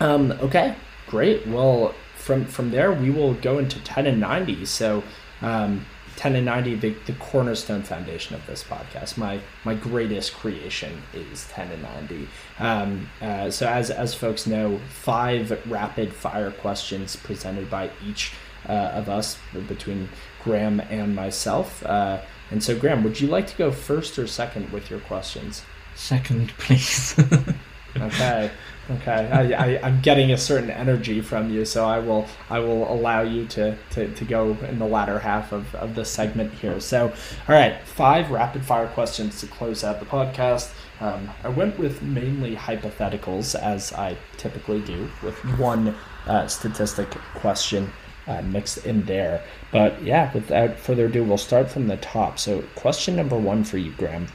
[0.00, 0.74] um, okay,
[1.06, 1.46] great.
[1.46, 1.94] Well,
[2.24, 4.64] from from there we will go into ten and ninety.
[4.64, 5.02] So.
[5.42, 11.02] Um, 10 and 90 the, the cornerstone foundation of this podcast my my greatest creation
[11.12, 12.28] is 10 and 90
[12.60, 18.32] um, uh, so as as folks know five rapid fire questions presented by each
[18.68, 20.08] uh, of us between
[20.44, 22.20] graham and myself uh,
[22.52, 25.64] and so graham would you like to go first or second with your questions
[25.94, 27.14] Second, please.
[27.96, 28.50] okay
[28.90, 32.92] okay I, I, i'm getting a certain energy from you so i will i will
[32.92, 36.80] allow you to to, to go in the latter half of, of the segment here.
[36.80, 37.08] So
[37.48, 40.72] all right five rapid fire questions to close out the podcast.
[41.00, 45.94] Um, i went with mainly hypotheticals as i typically do with one
[46.26, 47.90] uh, statistic question
[48.26, 49.42] uh, mixed in there.
[49.72, 52.38] But yeah without further ado we'll start from the top.
[52.38, 54.28] So question number one for you graham.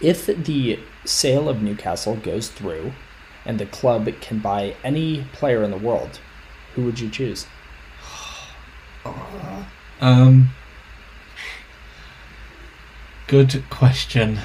[0.00, 2.92] If the sale of Newcastle goes through
[3.44, 6.20] and the club can buy any player in the world,
[6.74, 7.46] who would you choose?
[10.00, 10.50] um,
[13.26, 14.38] good question.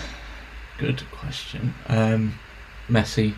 [0.78, 1.74] Good question.
[1.88, 2.39] Um,
[2.89, 3.34] Messi.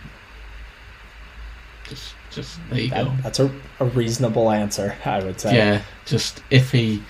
[1.88, 3.14] Just, just there you go.
[3.24, 5.55] That's a, a reasonable answer, I would say.
[5.55, 7.03] Yeah, just if he,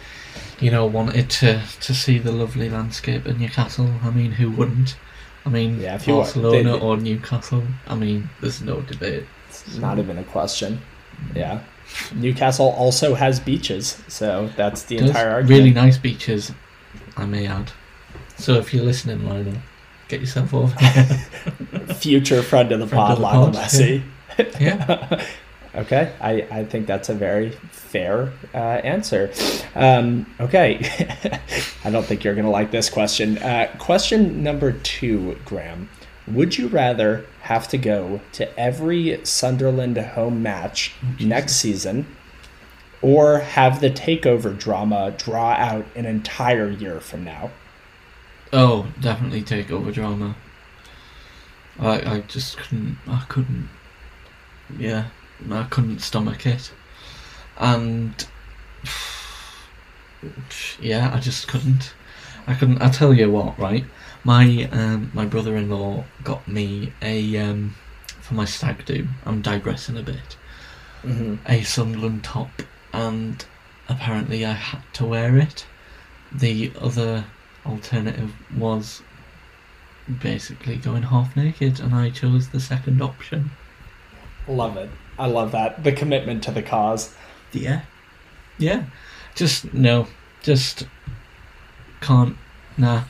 [0.60, 3.91] you know, wanted to to see the lovely landscape of Newcastle.
[4.04, 4.98] I mean, who wouldn't?
[5.48, 7.64] I mean, Yeah, if you want- Barcelona they- or Newcastle.
[7.88, 9.24] I mean, there's no debate.
[9.50, 10.82] It's not even a question.
[11.34, 11.60] Yeah.
[12.14, 15.50] Newcastle also has beaches, so that's the Does entire argument.
[15.60, 16.52] really nice beaches,
[17.16, 17.72] I may add.
[18.38, 19.54] So if you're listening, Lionel,
[20.10, 20.76] get yourself over.
[21.95, 24.04] Future friend of the Friend pod, Lionel Messi.
[24.60, 25.24] yeah,
[25.76, 29.32] Okay, I, I think that's a very fair uh, answer.
[29.76, 30.80] Um, okay,
[31.84, 33.38] I don't think you're going to like this question.
[33.38, 35.89] Uh, question number two, Graham.
[36.28, 42.05] Would you rather have to go to every Sunderland home match next season
[43.01, 47.51] or have the takeover drama draw out an entire year from now?
[48.51, 50.36] Oh, definitely take over drama.
[51.80, 53.70] I I just couldn't I couldn't
[54.78, 55.07] yeah,
[55.52, 56.72] I couldn't stomach it.
[57.58, 58.28] And
[60.80, 61.94] yeah, I just couldn't.
[62.46, 63.86] I couldn't I tell you what, right?
[64.24, 67.76] My um my brother in law got me a um
[68.22, 70.38] for my stag do, I'm digressing a bit.
[71.04, 71.36] Mm-hmm.
[71.46, 72.50] A Sunderland top
[72.94, 73.46] and
[73.90, 75.66] apparently I had to wear it.
[76.32, 77.26] The other
[77.66, 79.02] alternative was
[80.22, 83.52] basically going half naked, and I chose the second option.
[84.48, 84.90] Love it.
[85.20, 85.84] I love that.
[85.84, 87.15] The commitment to the cause.
[87.51, 87.82] Yeah,
[88.57, 88.86] yeah.
[89.36, 90.07] Just no,
[90.43, 90.86] just
[92.01, 92.36] can't.
[92.78, 93.03] Nah,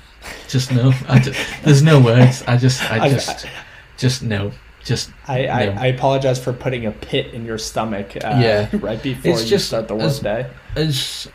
[0.47, 0.93] just no.
[1.07, 1.33] I d-
[1.63, 2.43] there's no words.
[2.47, 3.45] I just, I I- just,
[3.97, 4.51] just no.
[4.85, 5.71] Just I, I, No.
[5.81, 8.69] I apologize for putting a pit in your stomach uh, Yeah.
[8.71, 10.49] right before It's you just start the as- workday.
[10.77, 11.27] as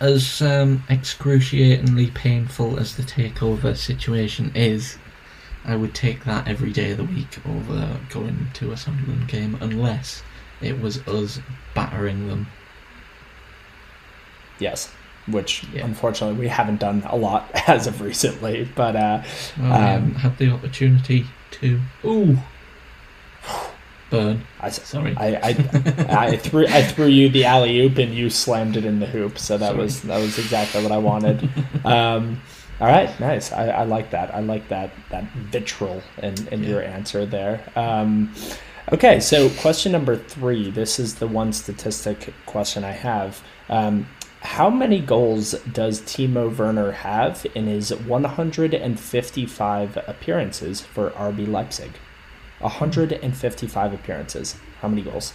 [0.00, 4.96] as um, excruciatingly painful as the takeover situation is,
[5.64, 9.56] I would take that every day of the week over going to a Sunderland game,
[9.60, 10.22] unless
[10.60, 11.38] it was us
[11.74, 12.46] battering them.
[14.58, 14.90] Yes.
[15.26, 15.84] Which Yeah.
[15.84, 18.68] unfortunately we haven't done a lot as of recently.
[18.74, 19.22] But uh,
[19.60, 21.80] Um, had the opportunity to.
[22.04, 22.38] Ooh,
[24.10, 24.42] burn.
[24.60, 25.14] I, Sorry.
[25.16, 25.48] I, I,
[26.32, 29.38] I threw I threw you the alley oop and you slammed it in the hoop.
[29.38, 29.78] So that Sorry.
[29.78, 31.48] was that was exactly what I wanted.
[31.84, 32.40] um,
[32.80, 33.52] all right, nice.
[33.52, 34.34] I, I like that.
[34.34, 37.62] I like that that vitriol in, in your answer there.
[37.76, 38.32] Um,
[38.92, 40.70] okay, so question number three.
[40.70, 43.42] This is the one statistic question I have.
[43.68, 44.06] Um,
[44.40, 51.92] how many goals does Timo Werner have in his 155 appearances for RB Leipzig?
[52.60, 54.56] 155 appearances.
[54.80, 55.34] How many goals?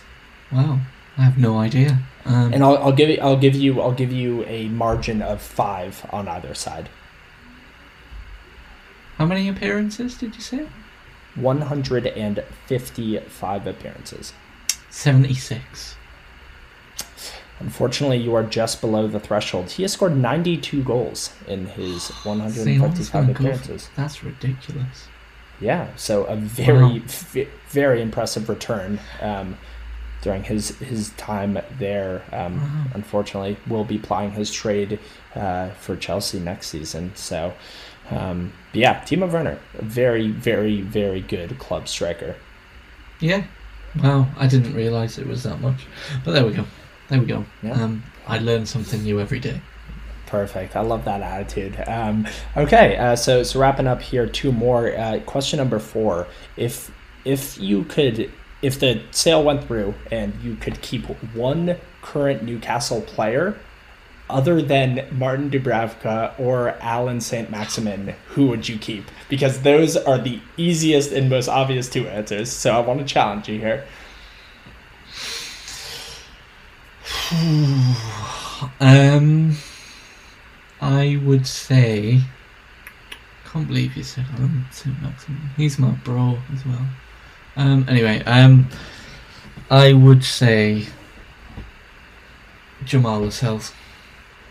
[0.51, 0.79] Wow,
[1.17, 1.99] I have no idea.
[2.25, 5.39] Um, And I'll, I'll give you I'll give you I'll give you a margin of
[5.41, 6.89] five on either side.
[9.17, 10.67] How many appearances did you say?
[11.35, 14.33] 155 appearances.
[14.89, 15.95] Seventy-six.
[17.59, 19.71] Unfortunately, you are just below the threshold.
[19.71, 22.55] He has scored 92 goals in his See, I was
[23.09, 23.89] 155 gonna for- appearances.
[23.95, 25.07] That's ridiculous.
[25.61, 27.05] Yeah, so a very, Wow.
[27.05, 29.57] v- very impressive return um,
[30.21, 32.23] during his his time there.
[32.33, 32.85] Um, Wow.
[32.95, 34.99] Unfortunately, will be plying his trade
[35.33, 37.13] uh, for Chelsea next season.
[37.15, 37.53] So,
[38.11, 42.35] um, but yeah, Timo Werner, a very, very, very good club striker.
[43.19, 43.45] Yeah.
[44.03, 45.85] Wow, I didn't realise it was that much.
[46.23, 46.65] But there we go.
[47.07, 47.45] There we go.
[47.63, 47.71] Yeah.
[47.71, 49.61] Um, I learn something new every day.
[50.25, 50.75] Perfect.
[50.75, 51.81] I love that attitude.
[51.87, 52.27] Um,
[52.57, 54.91] okay, uh, so so wrapping up here, two more.
[54.97, 56.27] Uh, question number four:
[56.57, 56.91] If
[57.23, 58.31] if you could,
[58.61, 63.57] if the sale went through and you could keep one current Newcastle player,
[64.29, 69.05] other than Martin Dubravka or Alan Saint Maximin, who would you keep?
[69.29, 72.51] Because those are the easiest and most obvious two answers.
[72.51, 73.85] So I want to challenge you here.
[78.79, 79.57] Um,
[80.81, 82.21] I would say.
[83.43, 85.49] Can't believe you said Alan Saint Maximin.
[85.57, 86.87] He's my bro as well.
[87.57, 88.69] Um, anyway, um,
[89.69, 90.87] I would say
[92.85, 93.71] Jamal Lascelles.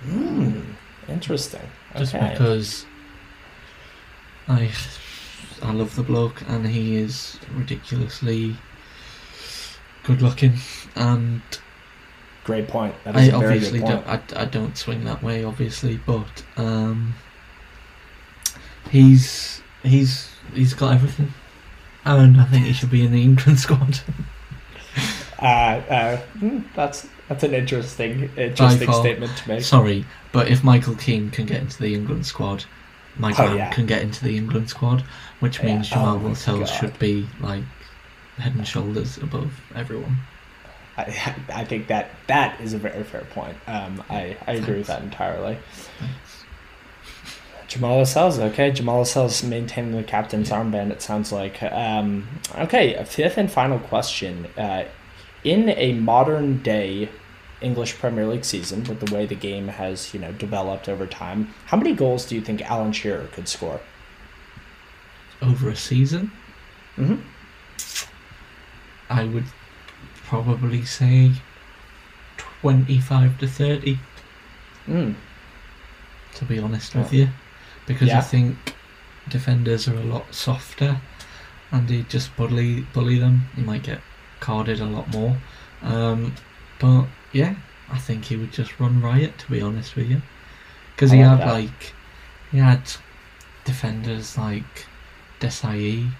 [0.05, 0.61] Hmm.
[1.09, 1.61] Interesting.
[1.97, 2.87] just because
[4.49, 4.71] I
[5.63, 8.57] I love the bloke and he is ridiculously
[10.05, 10.55] good looking
[10.97, 11.43] and
[12.45, 12.95] Great point.
[13.07, 14.05] I obviously point.
[14.07, 17.15] don't I, I don't swing that way obviously but um
[18.91, 21.33] he's he's he's got everything
[22.05, 24.01] and I think he should be in the England squad
[25.39, 29.01] Uh, uh, hmm, that's that's an interesting interesting far.
[29.01, 29.63] statement to make.
[29.63, 32.65] sorry but if Michael Keane can get into the England squad
[33.17, 33.71] my Oh, yeah.
[33.71, 35.05] can get into the England squad
[35.41, 35.67] which Yeah.
[35.67, 37.63] means Jamal Oh my should be like
[38.39, 40.19] head and shoulders above everyone.
[40.97, 43.57] I, I think that that is a very fair point.
[43.67, 45.59] Um, I, I agree with that entirely.
[47.67, 48.71] Jamal Lascelles, okay.
[48.71, 51.63] Jamal Lascelles maintaining the captain's armband, it sounds like.
[51.63, 54.47] Um, okay, a fifth and final question.
[54.57, 54.85] Uh,
[55.45, 57.09] in a modern day
[57.61, 61.53] English Premier League season, with the way the game has you know developed over time,
[61.67, 63.81] how many goals do you think Alan Shearer could score?
[65.43, 66.31] Over a season,
[66.99, 67.17] Mm-hmm.
[69.11, 69.45] I would
[70.25, 71.33] probably say
[72.37, 73.99] 25 to 30,
[74.89, 75.15] Mm.
[76.35, 77.01] to be honest Oh.
[77.01, 77.29] with you.
[77.87, 78.19] Because Yeah.
[78.19, 78.57] I think
[79.29, 81.01] defenders are a lot softer
[81.73, 83.49] and he'd just bully bully them.
[83.57, 84.01] He might get
[84.41, 85.37] carded a lot more.
[85.83, 86.35] Um,
[86.79, 87.55] but yeah,
[87.91, 89.39] I think he would just run riot.
[89.39, 90.23] To be honest with you,
[90.95, 91.53] because he like had that.
[91.53, 91.93] like
[92.51, 92.83] he had
[93.65, 94.87] defenders like
[95.41, 96.11] Desailly,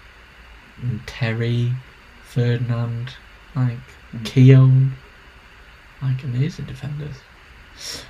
[0.83, 1.73] and Terry,
[2.25, 3.15] Ferdinand,
[3.55, 3.79] like
[4.15, 4.25] Mm.
[4.25, 4.93] Keown,
[6.03, 7.17] like amazing defenders.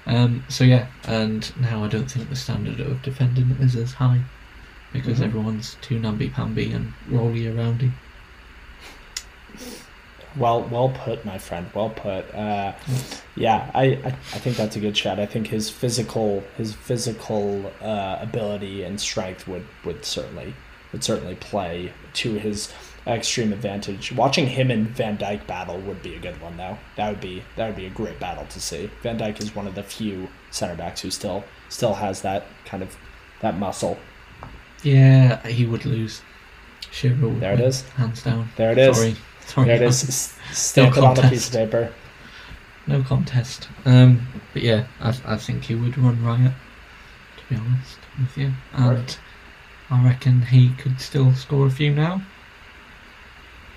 [0.06, 4.20] Um, so yeah, and now I don't think the standard of defending is as high
[4.92, 5.24] because Mhm.
[5.24, 7.90] everyone's too namby pamby and rolly aroundy.
[10.36, 11.68] Well, well put, my friend.
[11.74, 12.32] Well put.
[12.34, 12.72] Uh,
[13.36, 15.20] yeah, I, I, I think that's a good shot.
[15.20, 20.54] I think his physical, his physical uh, ability and strength would, would certainly
[20.92, 22.72] would certainly play to his
[23.06, 24.12] extreme advantage.
[24.12, 26.78] Watching him and Van Dijk battle would be a good one, though.
[26.96, 28.90] That would be that would be a great battle to see.
[29.02, 32.82] Van Dijk is one of the few center backs who still still has that kind
[32.82, 32.96] of
[33.40, 33.98] that muscle.
[34.82, 36.22] Yeah, he would lose.
[37.02, 37.82] Would There it is.
[37.90, 38.48] hands down.
[38.56, 38.96] There it is.
[38.96, 39.66] Sorry, sorry.
[39.68, 40.04] There it is.
[40.04, 41.30] S- Stamp it on a contest.
[41.32, 41.92] piece of paper.
[42.86, 43.68] No contest.
[43.84, 46.52] Um, but yeah, I, I think he would run riot.
[47.38, 49.18] To be honest with you, and Right.
[49.90, 52.22] I reckon he could still score a few now.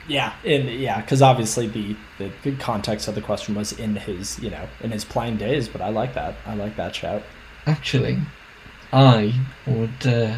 [0.07, 4.39] Yeah, in yeah, because obviously the, the the context of the question was in his
[4.39, 6.35] you know in his playing days, but I like that.
[6.45, 7.23] I like that shout.
[7.65, 8.18] Actually,
[8.94, 9.34] I
[9.65, 10.38] would uh,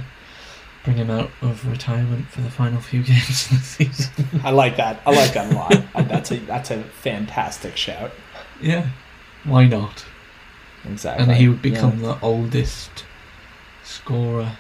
[0.83, 4.25] bring him out of retirement for the final few games of the season.
[4.43, 5.01] I like that.
[5.05, 5.75] I like that a lot.
[6.07, 8.11] That's a that's a fantastic shout.
[8.61, 8.87] yeah,
[9.43, 10.05] why not?
[10.85, 11.23] Exactly.
[11.23, 12.13] And he would become Yeah.
[12.13, 13.05] the oldest
[13.83, 14.53] scorer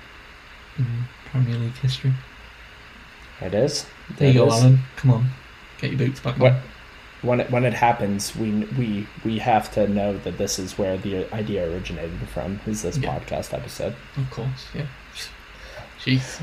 [0.77, 0.85] in
[1.31, 2.13] Premier League history.
[3.41, 3.85] It is.
[4.17, 4.53] There you go, is.
[4.53, 4.79] Alan.
[4.97, 5.29] Come on,
[5.79, 6.61] get your boots back What on.
[7.21, 10.97] when it when it happens, we we we have to know that this is where
[10.97, 12.59] the idea originated from.
[12.67, 13.17] Is this Yeah.
[13.17, 13.95] podcast episode?
[14.17, 14.87] Of course, yeah.
[16.03, 16.41] Jeez.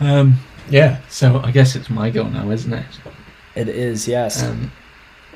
[0.00, 0.38] Um,
[0.70, 1.00] yeah.
[1.08, 2.86] So I guess it's my go now, isn't it?
[3.54, 4.08] It is.
[4.08, 4.42] Yes.
[4.42, 4.72] Um,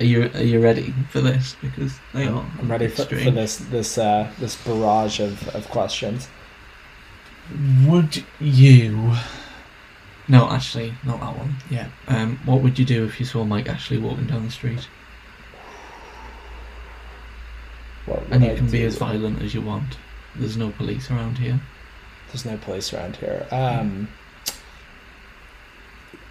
[0.01, 1.57] are you are you ready for this?
[1.61, 2.45] Because they are.
[2.59, 6.29] I'm ready for, for this this uh, this barrage of, of questions.
[7.87, 9.13] Would you?
[10.29, 11.55] No, actually, not that one.
[11.71, 11.89] Yeah.
[12.09, 14.89] Um, what would you do if you saw Mike Ashley walking down the street?
[18.07, 18.87] What And you I can be do?
[18.87, 19.97] as violent as you want.
[20.35, 21.61] There's no police around here.
[22.29, 23.47] There's no police around here.
[23.51, 24.09] Um,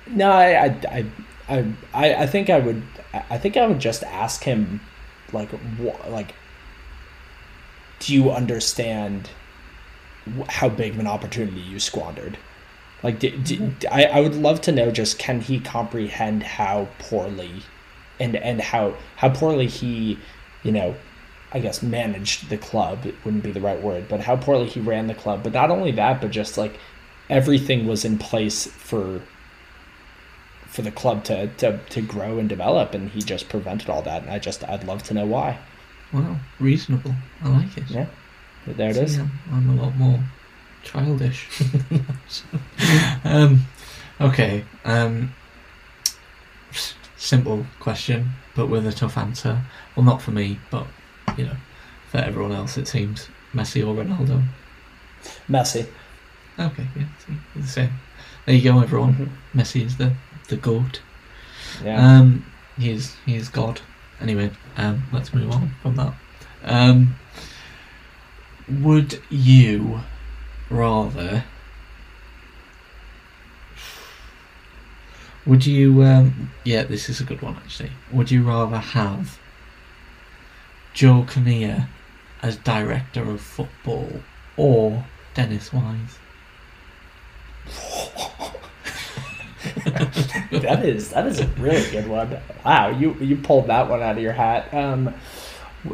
[0.08, 1.06] no, I, I,
[1.50, 2.84] I, I, I think I would.
[3.30, 4.82] I think I would just ask him,
[5.32, 6.36] like, what, like,
[8.00, 9.30] do you understand
[10.50, 12.38] how big of an opportunity you squandered?
[13.04, 13.24] Like,
[13.90, 14.92] I, I would love to know.
[14.92, 17.64] Just can he comprehend how poorly,
[18.20, 20.20] and and how how poorly he,
[20.64, 20.96] you know,
[21.56, 24.82] I guess managed the club it wouldn't be the right word, but how poorly he
[24.82, 25.42] ran the club.
[25.42, 26.78] But not only that, but just like
[27.30, 29.22] everything was in place for
[30.68, 34.24] for the club to, to, to grow and develop and he just prevented all that
[34.24, 35.58] and I just I'd love to know why.
[36.12, 37.16] Well, reasonable.
[37.42, 37.90] I like it.
[37.90, 38.08] Yeah.
[38.66, 39.18] But there it is.
[39.18, 40.20] I'm, I'm a lot more
[40.84, 41.48] childish.
[43.24, 43.62] um,
[44.20, 44.66] okay.
[44.84, 45.34] Um,
[47.16, 49.62] simple question, but with a tough answer.
[49.96, 50.88] Well, not for me, but
[51.38, 51.56] you know,
[52.12, 54.44] for everyone else, it seems Messi or Ronaldo.
[55.50, 55.88] Messi.
[56.58, 57.92] Okay, yeah, see, the same.
[58.46, 59.14] There you go, everyone.
[59.16, 59.60] Mhm.
[59.60, 60.14] Messi is the
[60.48, 61.02] the goat.
[61.84, 61.98] Yeah.
[62.20, 62.46] Um,
[62.78, 63.82] he is he is God.
[64.22, 66.14] Anyway, um, let's move on from that.
[66.64, 67.16] Um,
[68.70, 70.02] would you
[70.70, 71.44] rather?
[75.46, 76.04] Would you?
[76.04, 77.92] Um, yeah, this is a good one actually.
[78.12, 79.38] Would you rather have
[80.96, 81.90] Joe Kinnear
[82.42, 84.10] as director of football
[84.56, 85.04] or
[85.34, 86.18] Dennis Wise?
[90.52, 92.40] that is that is a really good one.
[92.64, 94.74] Wow, you you pulled that one out of your hat.
[94.74, 95.14] Um,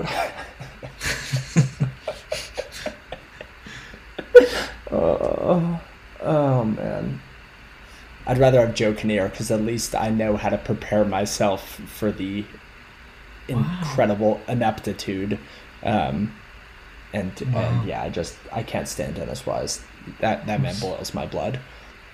[4.92, 5.82] oh,
[6.22, 7.20] oh man,
[8.28, 12.12] I'd rather have Joe Kinnear because at least I know how to prepare myself for
[12.12, 12.46] the
[13.48, 15.38] incredible ineptitude.
[15.84, 16.36] Um,
[17.14, 17.60] and, Wow.
[17.62, 19.84] and yeah, I just I can't stand Dennis Wise.
[20.20, 21.60] That that man boils my blood.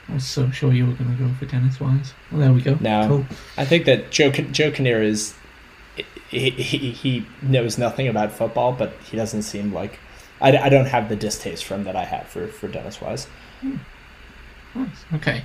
[0.10, 2.14] I was so sure you were going to go for Dennis Wise.
[2.32, 2.78] Well, there we go.
[2.80, 3.08] No.
[3.08, 3.26] Cool.
[3.58, 5.36] I think that Joe Joe Kinnear is
[6.30, 10.00] he, he, he knows nothing about football, but he doesn't seem like
[10.42, 13.28] I, I don't have the distaste for him that I had for for Dennis Wise.
[14.76, 15.06] Nice.
[15.14, 15.44] Okay.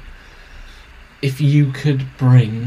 [1.23, 2.67] If you could bring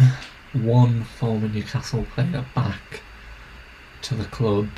[0.64, 3.02] one former Newcastle player back
[4.04, 4.70] to the club,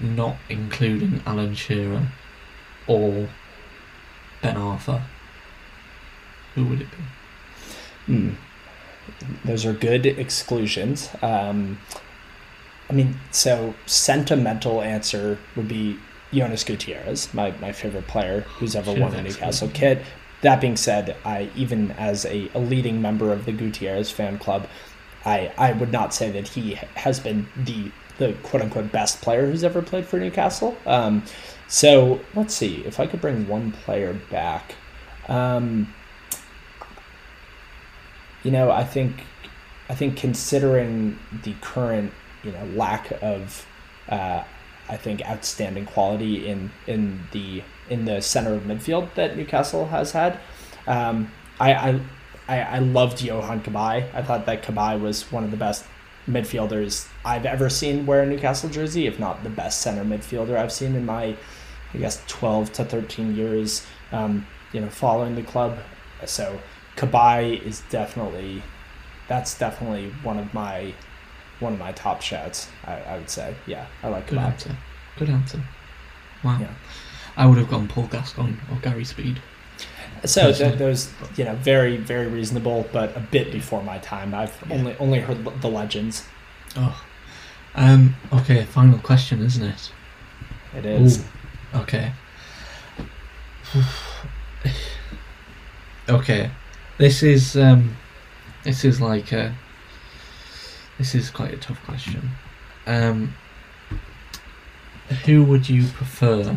[0.00, 2.08] not including Alan Shearer
[2.86, 3.28] or
[4.42, 5.02] Ben Arfa,
[6.54, 8.12] who would it be?
[8.12, 8.30] Hmm.
[9.44, 11.10] Those are good exclusions.
[11.22, 11.78] Um,
[12.88, 15.98] I mean, so sentimental answer would be
[16.32, 20.02] Jonas Gutierrez, my, my favorite player who's ever Should've worn a Newcastle kit.
[20.42, 24.68] That being said, I even as a, a leading member of the Gutierrez fan club,
[25.24, 29.50] I, I would not say that he has been the the quote unquote best player
[29.50, 30.76] who's ever played for Newcastle.
[30.86, 31.24] Um,
[31.68, 34.74] so let's see if I could bring one player back.
[35.28, 35.94] Um,
[38.42, 39.24] you know, I think
[39.88, 42.12] I think considering the current
[42.42, 43.66] you know lack of
[44.08, 44.44] uh,
[44.88, 50.12] I think outstanding quality in in the in the center of midfield that Newcastle has
[50.12, 50.38] had.
[50.86, 52.00] Um, I, I
[52.48, 54.08] I I loved Yohan Cabaye.
[54.14, 55.84] I thought that Cabaye was one of the best
[56.28, 60.72] midfielders I've ever seen wear a Newcastle jersey, if not the best center midfielder I've
[60.72, 61.36] seen in my
[61.92, 63.84] I guess twelve to thirteen years.
[64.12, 65.78] Um, you know, following the club.
[66.26, 66.58] So
[66.96, 68.62] Cabaye is definitely
[69.28, 70.94] that's definitely one of my
[71.60, 72.68] one of my top shouts.
[72.86, 74.44] I, I would say, yeah, I like Good Cabaye.
[74.52, 74.76] answer.
[75.18, 75.62] Good answer.
[76.42, 76.58] Wow.
[76.60, 76.72] Yeah.
[77.36, 79.40] I would have gone Paul Gascoigne or Gary Speed.
[80.24, 84.34] So th- those, you know, very very reasonable, but a bit before my time.
[84.34, 84.74] I've Yeah.
[84.76, 86.26] only only heard the legends.
[86.76, 87.02] Oh.
[87.74, 88.16] Um.
[88.32, 88.64] Okay.
[88.64, 89.92] Final question, isn't it?
[90.76, 91.18] It is.
[91.20, 92.12] Ooh, Okay.
[96.08, 96.50] okay.
[96.98, 97.96] This is um
[98.64, 99.54] this is like a
[100.98, 102.30] this is quite a tough question.
[102.86, 103.34] Um
[105.24, 106.56] who would you prefer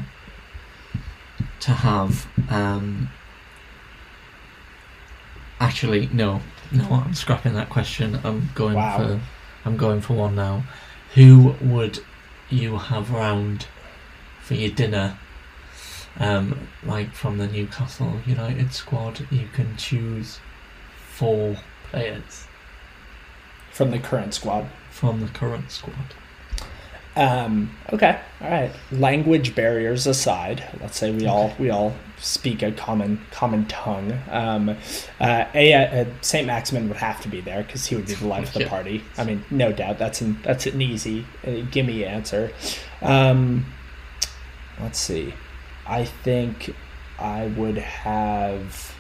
[1.66, 3.10] to have um
[5.60, 6.42] actually no
[6.72, 8.20] no I'm scrapping that question.
[8.24, 8.98] I'm going Wow.
[8.98, 9.20] for
[9.66, 10.64] I'm going for one now.
[11.16, 12.00] Who would
[12.50, 13.68] you have round
[14.42, 15.18] for your dinner?
[16.20, 20.40] Um, like from the Newcastle United squad, you can choose
[21.10, 21.58] four
[21.90, 22.46] players
[23.72, 24.68] From the current squad.
[24.92, 26.14] from the current squad.
[27.16, 28.72] Um, okay, all right.
[28.92, 34.18] Language barriers aside, let's say we all we all speak a common common tongue.
[34.32, 34.70] Um,
[35.20, 38.28] uh, a, uh, Saint Maximin would have to be there because he would be the
[38.28, 39.04] life of the party.
[39.18, 42.52] I mean, no doubt that's an that's an easy uh, gimme answer.
[43.02, 43.66] Um,
[44.82, 45.34] let's see.
[45.86, 46.74] I think
[47.20, 48.96] I would have.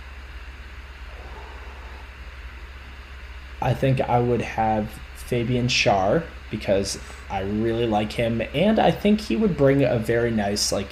[3.59, 6.25] I think I would have Fabian Schär
[6.57, 6.99] because
[7.29, 10.89] I really like him, and I think he would bring a very nice like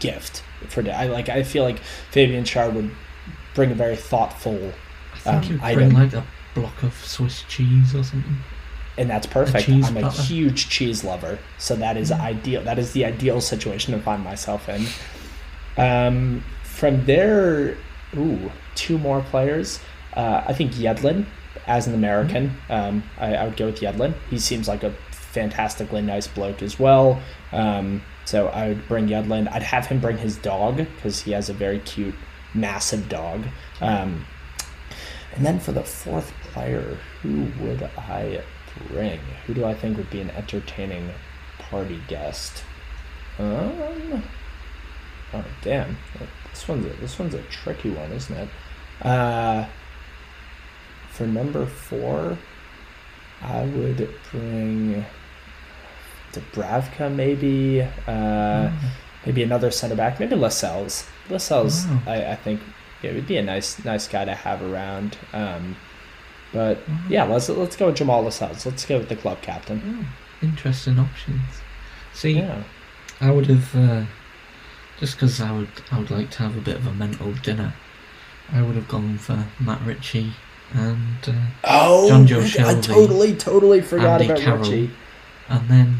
[0.00, 0.80] gift for.
[0.90, 1.28] I like.
[1.28, 1.78] I feel like
[2.10, 2.90] Fabian Schär would
[3.54, 4.72] bring a very thoughtful,
[5.14, 8.38] I think Um, you'd bring like a block of Swiss cheese or something.
[8.98, 9.66] and that's perfect.
[9.66, 10.24] cheese I'm a butler.
[10.24, 12.20] huge cheese lover, so that is Mm.
[12.20, 12.62] ideal.
[12.64, 14.86] That is the ideal situation to find myself in.
[15.76, 17.76] Um, from there,
[18.16, 19.78] ooh, two more players.
[20.14, 21.26] Uh, I think Yedlin
[21.68, 22.56] as an American.
[22.68, 24.14] Um, I, I would go with Yedlin.
[24.30, 27.20] He seems like a fantastically nice bloke as well.
[27.52, 29.50] Um, so I would bring Yedlin.
[29.52, 32.14] I'd have him bring his dog because he has a very cute,
[32.54, 33.44] massive dog.
[33.80, 34.26] Um,
[35.34, 38.42] and then for the fourth player, who would I
[38.88, 39.20] bring?
[39.46, 41.10] Who do I think would be an entertaining
[41.58, 42.64] party guest?
[43.38, 44.24] Um,
[45.34, 45.96] oh damn,
[46.50, 48.48] this one's a, this one's a tricky one, isn't it?
[49.02, 49.66] Uh,
[51.18, 52.38] for number four,
[53.42, 55.04] I would bring
[56.32, 57.82] Dubravka, maybe.
[58.06, 58.70] Uh,
[59.26, 61.06] maybe another center back, maybe Lascelles.
[61.28, 62.02] Lascelles, Wow.
[62.06, 62.60] I, I think,
[63.02, 65.16] yeah, would be a nice nice guy to have around.
[65.32, 65.76] Um,
[66.52, 66.98] but Wow.
[67.08, 68.64] yeah, let's let's go with Jamal Lascelles.
[68.66, 69.82] Let's go with the club captain.
[69.84, 71.42] Oh, interesting options.
[72.14, 72.62] See, Yeah,
[73.20, 74.04] I would have uh,
[75.00, 77.74] just because I would I would like to have a bit of a mental dinner.
[78.52, 80.32] I would have gone for Matt Ritchie
[80.72, 81.32] and uh,
[81.64, 84.58] Oh, Jonjo I totally totally forgot Andy about Carroll.
[84.70, 84.90] Ritchie.
[85.48, 85.98] and then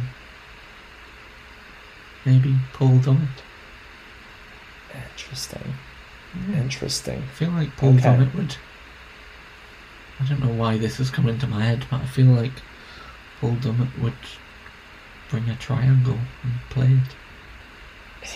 [2.25, 3.29] maybe Paul Dummett.
[4.95, 5.75] Interesting,
[6.51, 6.57] Yeah.
[6.61, 7.23] interesting.
[7.23, 8.03] I feel like Paul Okay.
[8.03, 8.57] Dummett would.
[10.21, 12.53] I don't know why this has come into my head, but I feel like
[13.41, 14.15] Paul Dummett would
[15.31, 16.87] bring a triangle and play
[18.23, 18.29] it.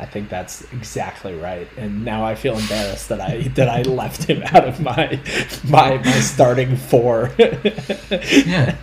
[0.00, 1.68] I think that's exactly right.
[1.76, 5.20] And now I feel embarrassed that I that I left him out of my
[5.68, 7.30] my my starting four.
[7.38, 8.76] Yeah,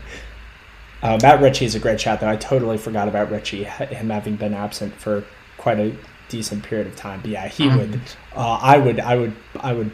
[1.02, 2.30] Uh, Matt Ritchie is a great shot, though.
[2.30, 5.24] I totally forgot about Ritchie, him having been absent for
[5.58, 5.96] quite a
[6.30, 7.22] decent period of time.
[7.22, 8.00] But yeah, he would.
[8.36, 9.00] Uh, I would.
[9.00, 9.34] I would.
[9.60, 9.92] I would.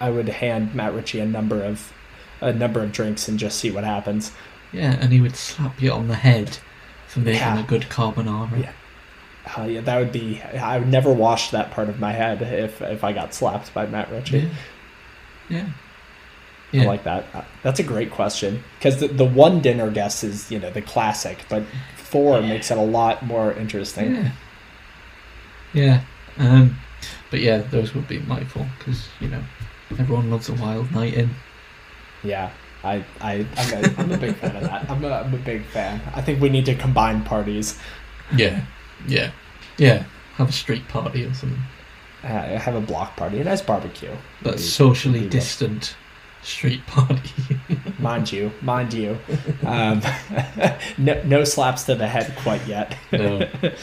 [0.00, 1.92] I would hand Matt Ritchie a number of
[2.40, 4.32] a number of drinks and just see what happens.
[4.72, 6.58] Yeah, and he would slap you on the head
[7.06, 7.60] for making Yeah.
[7.60, 8.60] a good carbonara.
[8.62, 8.72] Yeah.
[9.56, 10.40] Uh, yeah, that would be.
[10.42, 13.86] I would never wash that part of my head if if I got slapped by
[13.86, 14.50] Matt Ritchie.
[15.48, 15.66] Yeah.
[16.72, 16.82] Yeah.
[16.82, 17.26] I like that.
[17.34, 20.82] Uh, That's a great question because the, the one dinner guest is you know the
[20.82, 21.62] classic, but
[21.96, 22.48] four Yeah.
[22.48, 24.14] makes it a lot more interesting.
[24.14, 24.30] Yeah.
[25.72, 26.00] Yeah.
[26.38, 26.76] Um,
[27.30, 29.42] but yeah, those would be my fault because you know
[29.98, 31.30] everyone loves a wild night in.
[32.22, 32.50] Yeah,
[32.82, 34.90] I I I'm a, I'm a big fan of that.
[34.90, 36.00] I'm a, I'm a big fan.
[36.14, 37.78] I think we need to combine parties.
[38.36, 38.64] Yeah.
[39.06, 39.30] Yeah.
[39.78, 40.04] Yeah.
[40.36, 41.58] Have a street party or something.
[42.22, 44.10] Uh, have a block party, a nice barbecue.
[44.42, 45.96] But Maybe- socially maybe distant
[46.42, 47.30] street party.
[47.98, 49.18] mind you, mind you.
[49.64, 50.00] Um,
[50.98, 52.96] no, no slaps to the head quite yet.
[53.12, 53.38] no.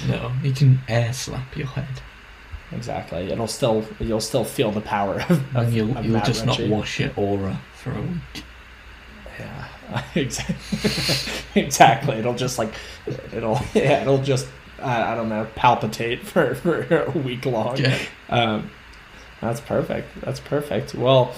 [0.07, 0.31] No.
[0.43, 2.01] You can air slap your head.
[2.71, 3.31] exactly.
[3.31, 6.67] It'll still you'll still feel the power of, of And you'll of you'll just Ritchie.
[6.67, 8.43] not wash your aura for a week.
[9.39, 11.61] Yeah, exactly.
[11.61, 12.15] exactly.
[12.17, 12.73] It'll just like
[13.33, 14.47] it'll yeah, it'll just
[14.81, 17.77] uh, I don't know palpitate for for a week long.
[17.77, 17.97] Yeah.
[18.29, 18.71] Um,
[19.41, 20.07] that's perfect.
[20.21, 20.93] That's perfect.
[20.93, 21.33] Well,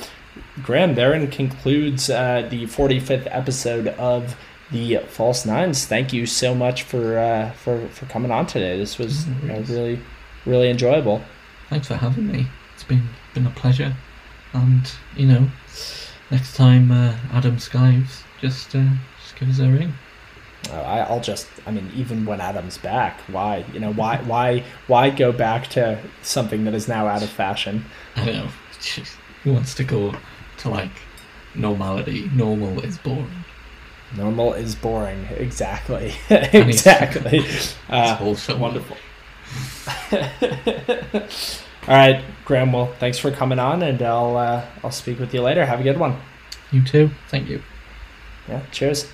[0.61, 4.35] Graham, therein concludes uh, the 45th episode of
[4.71, 5.85] the False Nines.
[5.85, 8.77] Thank you so much for uh, for for coming on today.
[8.77, 9.99] This was really
[10.45, 11.21] really enjoyable.
[11.69, 12.47] Thanks for having me.
[12.73, 13.95] It's been been a pleasure.
[14.53, 15.49] And you know,
[16.31, 18.83] next time uh, Adam skives, just uh,
[19.21, 19.93] just give us a ring.
[20.71, 24.63] Uh, I, I'll just, I mean, even when Adam's back, why, you know, why, why,
[24.87, 27.85] why go back to something that is now out of fashion?
[28.15, 28.47] I don't know.
[29.43, 30.15] He wants to go
[30.59, 30.91] to like
[31.53, 32.29] normality.
[32.33, 33.43] Normal is boring.
[34.15, 35.25] Normal is boring.
[35.31, 36.13] Exactly.
[36.29, 37.39] exactly.
[37.39, 38.95] It's Uh, also wonderful.
[40.13, 42.71] All right, Graham.
[42.71, 45.65] Well, thanks for coming on, and I'll uh, I'll speak with you later.
[45.65, 46.15] Have a good one.
[46.71, 47.09] You too.
[47.27, 47.61] Thank you.
[48.47, 48.61] Yeah.
[48.71, 49.11] Cheers.